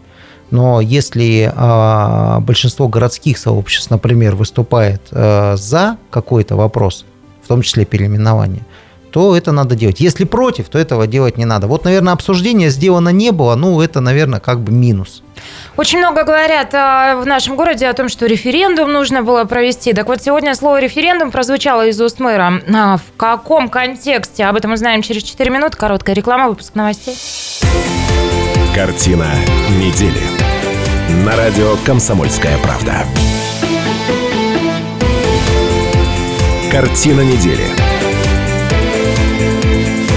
[0.49, 7.05] Но если а, большинство городских сообществ, например, выступает а, за какой-то вопрос,
[7.43, 8.65] в том числе переименование,
[9.11, 9.99] то это надо делать.
[9.99, 11.67] Если против, то этого делать не надо.
[11.67, 15.23] Вот, наверное, обсуждение сделано не было, ну, это, наверное, как бы минус.
[15.75, 19.93] Очень много говорят а, в нашем городе о том, что референдум нужно было провести.
[19.93, 22.61] Так вот, сегодня слово «референдум» прозвучало из уст мэра.
[22.73, 24.45] А, в каком контексте?
[24.45, 25.77] Об этом узнаем через 4 минуты.
[25.77, 27.15] Короткая реклама, выпуск новостей.
[28.73, 29.27] Картина
[29.79, 30.21] недели.
[31.25, 33.05] На радио «Комсомольская правда».
[36.71, 37.86] Картина недели.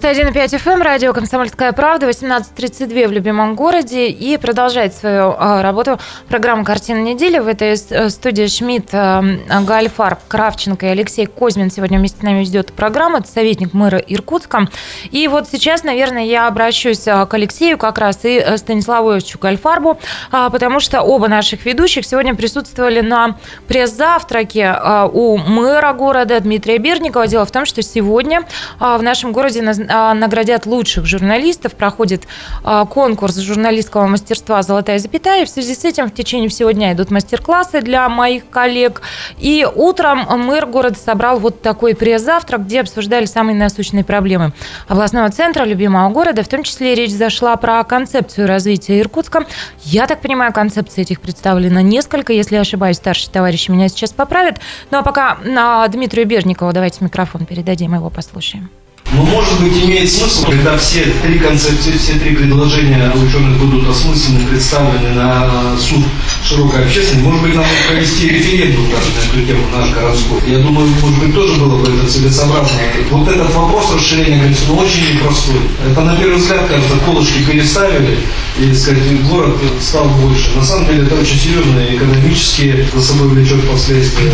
[0.00, 4.08] 91,5 FM, радио «Комсомольская правда», 18.32 в любимом городе.
[4.08, 7.38] И продолжает свою а, работу программа «Картина недели».
[7.38, 9.22] В этой э, студии Шмидт, а,
[9.66, 13.18] Гальфар, Кравченко и Алексей Козьмин сегодня вместе с нами ведет программу.
[13.18, 14.68] Это советник мэра Иркутска.
[15.10, 19.38] И вот сейчас, наверное, я обращусь а, к Алексею как раз и э, Станиславу Ильичу
[19.38, 19.98] Гальфарбу,
[20.30, 23.36] а, потому что оба наших ведущих сегодня присутствовали на
[23.68, 24.74] пресс-завтраке
[25.12, 27.26] у мэра города Дмитрия Берникова.
[27.26, 28.44] Дело в том, что сегодня
[28.80, 31.74] в нашем городе наз- а, наградят лучших журналистов.
[31.74, 32.26] Проходит
[32.64, 35.46] а, конкурс журналистского мастерства «Золотая запятая».
[35.46, 39.02] В связи с этим в течение всего дня идут мастер-классы для моих коллег.
[39.38, 44.52] И утром мэр города собрал вот такой пресс-завтрак, где обсуждали самые насущные проблемы
[44.88, 46.42] областного центра, любимого города.
[46.42, 49.46] В том числе речь зашла про концепцию развития Иркутска.
[49.82, 52.32] Я так понимаю, концепций этих представлено несколько.
[52.32, 54.60] Если я ошибаюсь, старшие товарищи меня сейчас поправят.
[54.90, 58.70] Ну а пока на Дмитрию Берникову давайте микрофон передадим, его послушаем.
[59.14, 64.46] Но, может быть, имеет смысл, когда все три концепции, все три предложения ученых будут осмыслены,
[64.48, 66.02] представлены на суд
[66.42, 70.40] широкой общественности, может быть, нам провести референдум даже на эту тему наш городской.
[70.46, 72.78] Я думаю, может быть, тоже было бы это целесообразно.
[73.10, 75.60] Вот этот вопрос расширения границ, он очень непростой.
[75.90, 78.18] Это, на первый взгляд, кажется, колышки переставили,
[78.58, 80.50] и, сказать, город стал больше.
[80.56, 84.32] На самом деле, это очень серьезные экономические за собой влечет последствия.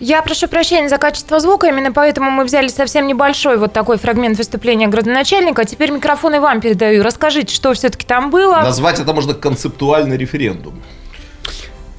[0.00, 4.38] Я прошу прощения за качество звука, именно поэтому мы взяли совсем небольшой вот такой фрагмент
[4.38, 5.62] выступления градоначальника.
[5.62, 7.02] А теперь микрофон и вам передаю.
[7.02, 8.56] Расскажите, что все-таки там было.
[8.56, 10.74] Назвать это можно концептуальный референдум.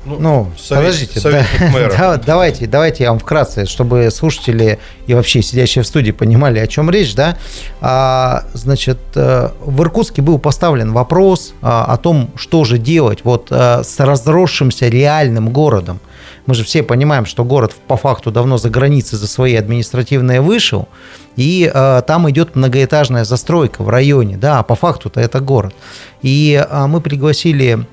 [0.05, 1.93] Ну, совет- подождите, советник да- мэра.
[1.97, 6.67] да- давайте, давайте я вам вкратце, чтобы слушатели и вообще сидящие в студии понимали, о
[6.67, 7.37] чем речь, да.
[7.81, 13.47] А, значит, э, в Иркутске был поставлен вопрос а, о том, что же делать вот
[13.49, 15.99] а, с разросшимся реальным городом.
[16.45, 20.87] Мы же все понимаем, что город по факту давно за границей за свои административные вышел,
[21.35, 25.73] и э, там идет многоэтажная застройка в районе, да, а по факту-то это город.
[26.21, 27.85] И э, мы пригласили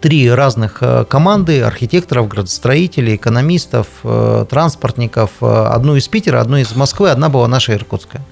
[0.00, 5.30] три разных э, команды архитекторов, градостроителей, экономистов, э, транспортников.
[5.40, 8.22] э, Одну из Питера, одну из Москвы, одна была наша иркутская.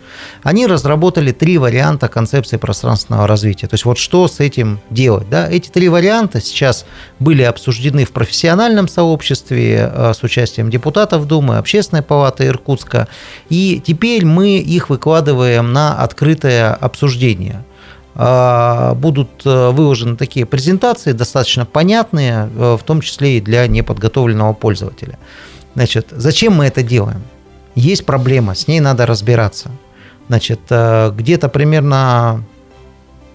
[0.42, 3.66] Они разработали три варианта концепции пространственного развития.
[3.66, 5.28] То есть вот что с этим делать.
[5.28, 5.48] Да?
[5.50, 6.86] Эти три варианта сейчас
[7.18, 13.08] были обсуждены в профессиональном сообществе с участием депутатов Думы, Общественной палаты Иркутска.
[13.48, 17.64] И теперь мы их выкладываем на открытое обсуждение
[18.94, 25.18] будут э, выложены такие презентации, достаточно понятные, э, в том числе и для неподготовленного пользователя.
[25.74, 27.22] Значит, зачем мы это делаем?
[27.74, 29.70] Есть проблема, с ней надо разбираться.
[30.28, 32.42] Значит, э, где-то примерно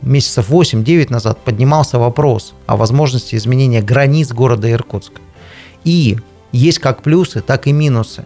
[0.02, 5.22] месяцев 8-9 назад поднимался вопрос о возможности изменения границ города Иркутска.
[5.84, 6.18] И
[6.52, 8.26] есть как плюсы, так и минусы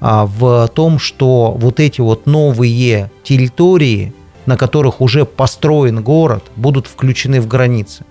[0.00, 4.12] а, в том, что вот эти вот новые территории,
[4.46, 8.04] на которых уже построен город, будут включены в границы.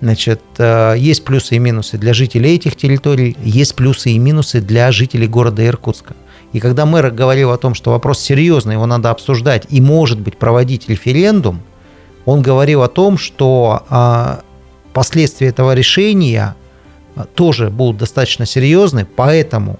[0.00, 4.90] Значит, э, есть плюсы и минусы для жителей этих территорий, есть плюсы и минусы для
[4.92, 6.14] жителей города Иркутска.
[6.52, 10.36] И когда мэр говорил о том, что вопрос серьезный, его надо обсуждать и, может быть,
[10.36, 11.60] проводить референдум,
[12.24, 14.40] он говорил о том, что а,
[14.92, 16.56] последствия этого решения
[17.14, 19.78] а, тоже будут достаточно серьезны, поэтому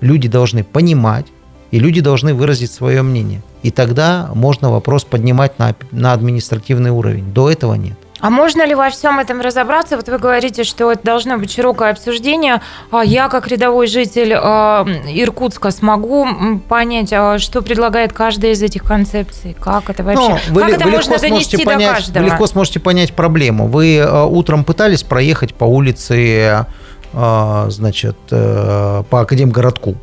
[0.00, 1.26] люди должны понимать,
[1.70, 3.42] и люди должны выразить свое мнение.
[3.62, 7.32] И тогда можно вопрос поднимать на, на административный уровень.
[7.32, 7.96] До этого нет.
[8.20, 9.96] А можно ли во всем этом разобраться?
[9.96, 12.60] Вот вы говорите, что это должно быть широкое обсуждение.
[12.90, 16.26] А Я, как рядовой житель а, Иркутска, смогу
[16.68, 19.56] понять, а, что предлагает каждая из этих концепций?
[19.58, 20.38] Как это вообще?
[20.48, 22.22] Ну, вы, как это вы можно донести до понять, каждого?
[22.22, 23.68] Вы легко сможете понять проблему.
[23.68, 26.66] Вы э, утром пытались проехать по улице,
[27.12, 29.94] э, значит, э, по Академгородку.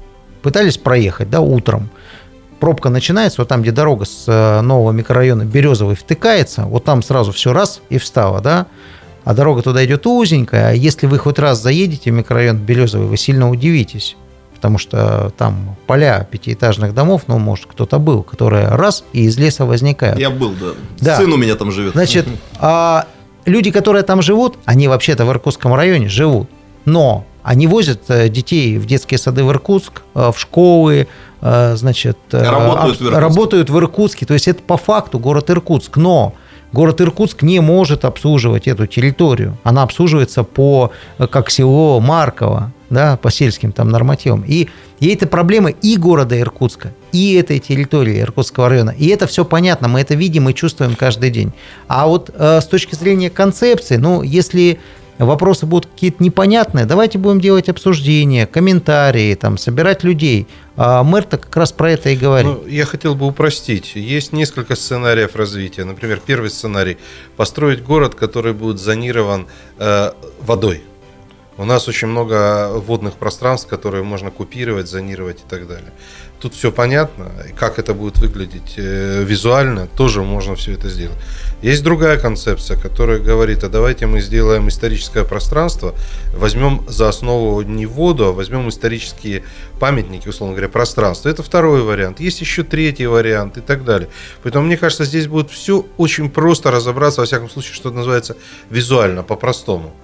[0.41, 1.89] Пытались проехать, да, утром.
[2.59, 7.31] Пробка начинается, вот там, где дорога с э, нового микрорайона Березовый втыкается, вот там сразу
[7.31, 8.67] все раз и встало, да,
[9.23, 13.17] а дорога туда идет узенькая, а если вы хоть раз заедете в микрорайон Березовый, вы
[13.17, 14.15] сильно удивитесь,
[14.55, 19.65] потому что там поля пятиэтажных домов, ну, может, кто-то был, которые раз и из леса
[19.65, 20.17] возникают.
[20.17, 20.67] Я был, да.
[20.99, 21.17] Да.
[21.17, 21.93] Сын у меня там живет.
[21.93, 22.25] Значит,
[22.59, 23.05] а
[23.45, 26.49] люди, которые там живут, они вообще-то в Иркутском районе живут,
[26.85, 31.07] но они возят э, детей в детские сады в Иркутск, э, в школы,
[31.39, 33.19] э, значит, Работают в Иркутске.
[33.19, 34.25] работают в Иркутске.
[34.25, 35.95] То есть это по факту город Иркутск.
[35.95, 36.33] Но
[36.73, 39.57] город Иркутск не может обслуживать эту территорию.
[39.63, 40.91] Она обслуживается по,
[41.31, 44.43] как село Марково, да, по сельским там нормативам.
[44.45, 44.67] И,
[44.99, 48.93] и это проблема и города Иркутска, и этой территории Иркутского района.
[48.97, 51.53] И это все понятно, мы это видим и чувствуем каждый день.
[51.87, 54.79] А вот э, с точки зрения концепции, ну, если
[55.25, 60.47] вопросы будут какие-то непонятные, давайте будем делать обсуждения, комментарии, там, собирать людей.
[60.79, 62.51] А мэр-то как раз про это и говорит.
[62.61, 63.95] Ну, я хотел бы упростить.
[63.95, 65.85] Есть несколько сценариев развития.
[65.85, 66.97] Например, первый сценарий–
[67.35, 69.47] построить город, который будет зонирован
[69.79, 70.83] э, водой.
[71.57, 75.91] У нас очень много водных пространств, которые можно купировать, зонировать и так далее.
[76.39, 81.17] Тут все понятно, как это будет выглядеть э, визуально, тоже можно все это сделать.
[81.63, 85.95] Есть другая концепция, которая говорит, а давайте мы сделаем историческое пространство,
[86.35, 89.43] возьмем за основу не воду, а возьмем исторические
[89.79, 91.27] памятники, условно говоря, пространство.
[91.29, 92.19] Это второй вариант.
[92.19, 94.09] Есть еще третий вариант и так далее.
[94.43, 98.37] Поэтому, мне кажется, здесь будет все очень просто разобраться, во всяком случае, что называется,
[98.69, 99.95] визуально, по-простому.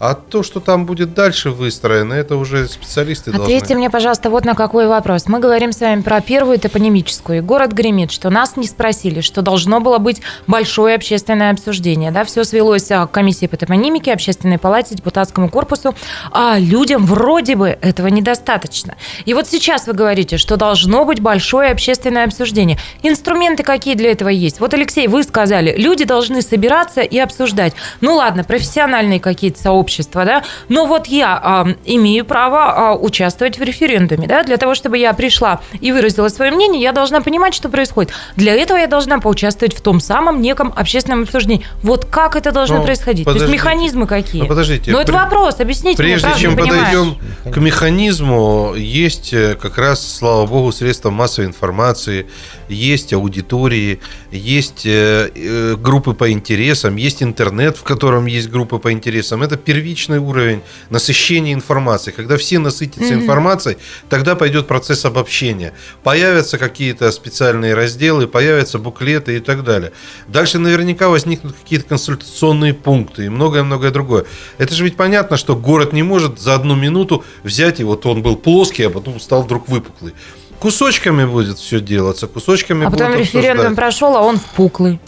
[0.00, 3.74] А то, что там будет дальше выстроено, это уже специалисты Ответьте должны.
[3.76, 5.26] мне, пожалуйста, вот на какой вопрос.
[5.26, 7.38] Мы говорим с вами про первую топонимическую.
[7.38, 12.12] И город гремит, что нас не спросили, что должно было быть большое общественное обсуждение.
[12.12, 12.24] Да?
[12.24, 15.96] Все свелось а, к комиссии по топонимике, общественной палате, депутатскому корпусу.
[16.30, 18.94] А людям вроде бы этого недостаточно.
[19.24, 22.78] И вот сейчас вы говорите, что должно быть большое общественное обсуждение.
[23.02, 24.60] Инструменты какие для этого есть?
[24.60, 27.72] Вот, Алексей, вы сказали, люди должны собираться и обсуждать.
[28.00, 33.58] Ну ладно, профессиональные какие-то сообщества общества, да, но вот я а, имею право а, участвовать
[33.58, 37.54] в референдуме, да, для того, чтобы я пришла и выразила свое мнение, я должна понимать,
[37.54, 38.12] что происходит.
[38.36, 41.64] Для этого я должна поучаствовать в том самом неком общественном обсуждении.
[41.82, 43.24] Вот как это должно Ну, происходить?
[43.24, 43.52] То есть подождите.
[43.64, 44.42] механизмы какие?
[44.42, 44.90] Ну, подождите.
[44.92, 47.16] Ну, это При- вопрос, объясните мне, Прежде правда, чем подойдем
[47.50, 52.26] к механизму, есть э, как раз, слава богу, средства массовой информации,
[52.68, 54.00] есть аудитории,
[54.30, 59.42] есть э, э, группы по интересам, есть интернет, в котором есть группы по интересам.
[59.42, 62.10] Это первичный уровень насыщения информации.
[62.10, 65.72] Когда все насытятся информацией, тогда пойдет процесс обобщения.
[66.02, 69.92] Появятся какие-то специальные разделы, появятся буклеты и так далее.
[70.26, 74.26] Дальше наверняка возникнут какие-то консультационные пункты и многое-многое другое.
[74.58, 78.22] Это же ведь понятно, что город не может за одну минуту взять, и вот он
[78.22, 80.14] был плоский, а потом стал вдруг выпуклый.
[80.60, 84.98] Кусочками будет все делаться, кусочками А потом референдум прошел, а он впуклый.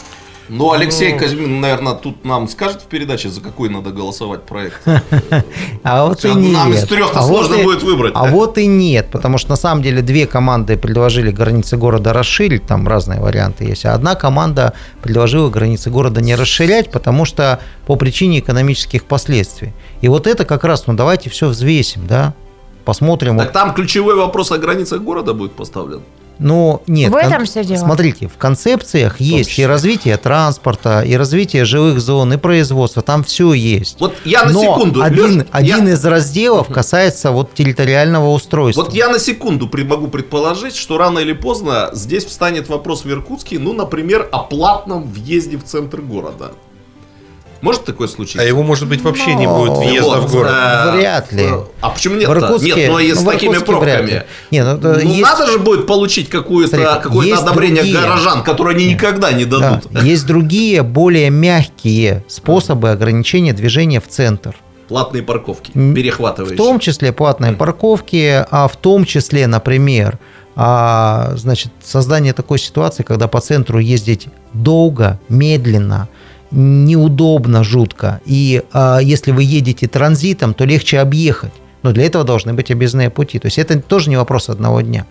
[0.53, 4.81] Ну, Алексей Казьмин, наверное, тут нам скажет в передаче, за какой надо голосовать проект.
[5.83, 6.83] А вот и Нам- нам нет.
[6.83, 10.01] из трех-то А сложно будет выбрать, А вот и нет, потому что на самом деле
[10.01, 15.89] две команды предложили границы города расширить, там разные варианты есть, а одна команда предложила границы
[15.89, 19.71] города не расширять, потому что по причине экономических последствий.
[20.01, 22.33] И вот это как раз, ну давайте все взвесим, да,
[22.83, 23.37] посмотрим.
[23.37, 26.01] Так вот, там ключевой вопрос о границах города будет поставлен.
[26.39, 27.77] ну, нет, В этом всё дело.
[27.77, 29.67] Смотрите, в концепциях есть и числе.
[29.67, 33.97] развитие транспорта, и развитие жилых зон, и производства, там все есть.
[33.99, 38.83] Вот я на Но секунду, один, Лёш, один я- из разделов касается вот территориального устройства.
[38.85, 43.59] Вот я на секунду могу предположить, что рано или поздно здесь встанет вопрос в Иркутске,
[43.59, 46.53] ну, например, о платном въезде в центр города.
[47.61, 48.41] Может такое случиться?
[48.41, 50.51] А его, может быть, вообще не Ну, будет въезда Вот, в город.
[50.51, 51.47] э, Вряд ли.
[51.79, 52.27] А почему нет?
[52.27, 54.09] В Иркутске- Нет, но и с ну, такими пробками.
[54.09, 54.23] ли.
[54.49, 57.99] Не, ну, да, Ну, есть- надо же будет получить какое-то какое одобрение другие.
[58.01, 59.59] горожан, которое они никогда не Да.
[59.59, 60.01] дадут.
[60.03, 64.55] Есть другие, более мягкие способы ограничения движения в центр.
[64.87, 66.55] Платные парковки, перехватывающие.
[66.55, 70.17] В том числе платные парковки, а в том числе, например,
[70.55, 76.09] а, значит, создание такой ситуации, когда по центру ездить долго, медленно,
[76.51, 78.21] неудобно, жутко.
[78.25, 81.53] И а, если вы едете транзитом, то легче объехать.
[81.83, 83.39] Но для этого должны быть объездные пути.
[83.39, 85.05] То есть это тоже не вопрос одного дня.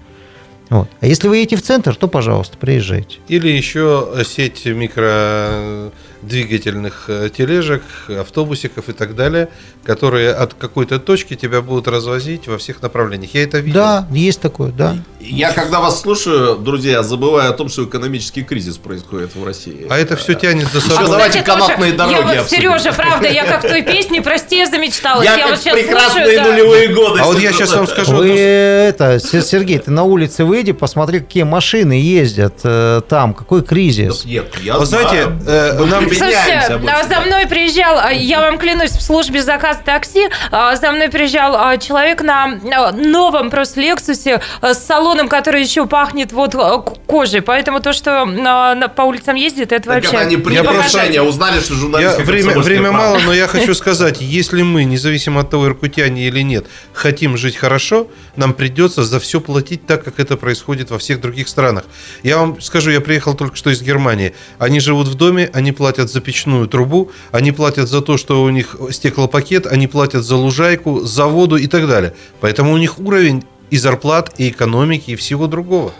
[0.68, 0.88] Вот.
[1.00, 3.16] А если вы едете в центр, то, пожалуйста, приезжайте.
[3.26, 9.48] Или еще сеть микродвигательных э, тележек, автобусиков и так далее,
[9.82, 13.34] которые от какой-то точки тебя будут развозить во всех направлениях.
[13.34, 13.80] Я это видел.
[13.80, 14.96] Да, есть такое, да.
[15.20, 19.86] Я когда вас слушаю, друзья, забываю о том, что экономический кризис происходит в России.
[19.90, 21.06] А это все тянет за Еще собой.
[21.10, 22.50] давайте Кстати, тоже, канатные дороги Я вот.
[22.50, 25.26] Сережа, правда, я как в той песне, прости, я замечталась.
[25.26, 26.50] Я, Я, как вот сейчас прекрасные слушаю, да.
[26.50, 27.20] нулевые годы.
[27.20, 31.20] А вот я сейчас вам скажу Вы это, Се- Сергей, ты на улице выйди, посмотри,
[31.20, 34.24] какие машины ездят э, там, какой кризис.
[34.24, 38.92] Нет, я знаете, э, Мы нам- Слушайте, а за мной приезжал, а, я вам клянусь,
[38.92, 44.40] в службе заказ такси, а, за мной приезжал а, человек на а, новом просто Лексусе
[44.62, 47.42] а, с салоном, который еще пахнет вот к- кожей.
[47.42, 50.10] Поэтому то, что на- на- по улицам ездит, это Так вообще...
[50.10, 53.08] это они не приняли просто- решение, узнали, что Я, журналистика время «Комсомольская время правда».
[53.14, 57.56] мало, но я хочу сказать, если мы, независимо от того, иркутяне или нет, хотим жить
[57.56, 61.84] хорошо, нам придется за все платить так, как это происходит во всех других странах.
[62.22, 64.34] Я вам скажу, я приехал только что из Германии.
[64.58, 68.50] Они живут в доме, они платят за печную трубу, они платят за то, что у
[68.50, 72.14] них стеклопакет, они платят за лужайку, за воду и так далее.
[72.40, 75.92] Поэтому у них уровень и зарплат, и экономики, и всего другого.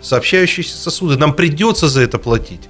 [0.00, 1.16] Сообщающиеся сосуды.
[1.16, 2.60] Нам придется за это платить.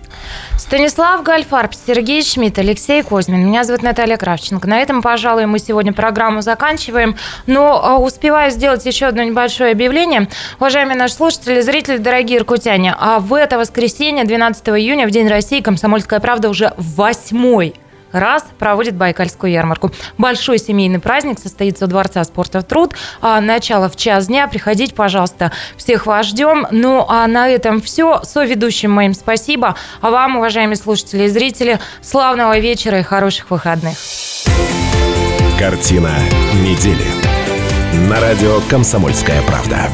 [0.57, 3.45] Станислав Гальфарб, Сергей Шмидт, Алексей Козьмин.
[3.45, 4.69] Меня зовут Наталья Кравченко.
[4.69, 7.17] На этом, пожалуй, мы сегодня программу заканчиваем.
[7.47, 10.29] Но а, успеваю сделать еще одно небольшое объявление.
[10.59, 15.61] Уважаемые наши слушатели, зрители, дорогие иркутяне, а в это воскресенье, 12 июня, в День России,
[15.61, 17.75] «Комсомольская правда» уже восьмой
[18.15, 19.91] раз проводит Байкальскую ярмарку.
[20.19, 22.95] Большой семейный праздник состоится у Дворца спорта «Труд».
[23.21, 24.49] А, Начало в час дня.
[24.49, 25.53] Приходите, пожалуйста.
[25.77, 26.67] Всех вас ждем.
[26.71, 28.23] Ну, а на этом все.
[28.23, 29.77] Соведущим моим спасибо.
[30.01, 33.97] А вам, уважаемые слушатели и зрители, славного вечера и хороших выходных.
[35.59, 36.13] Картина
[36.63, 37.07] недели.
[38.09, 39.89] На радио «Комсомольская правда».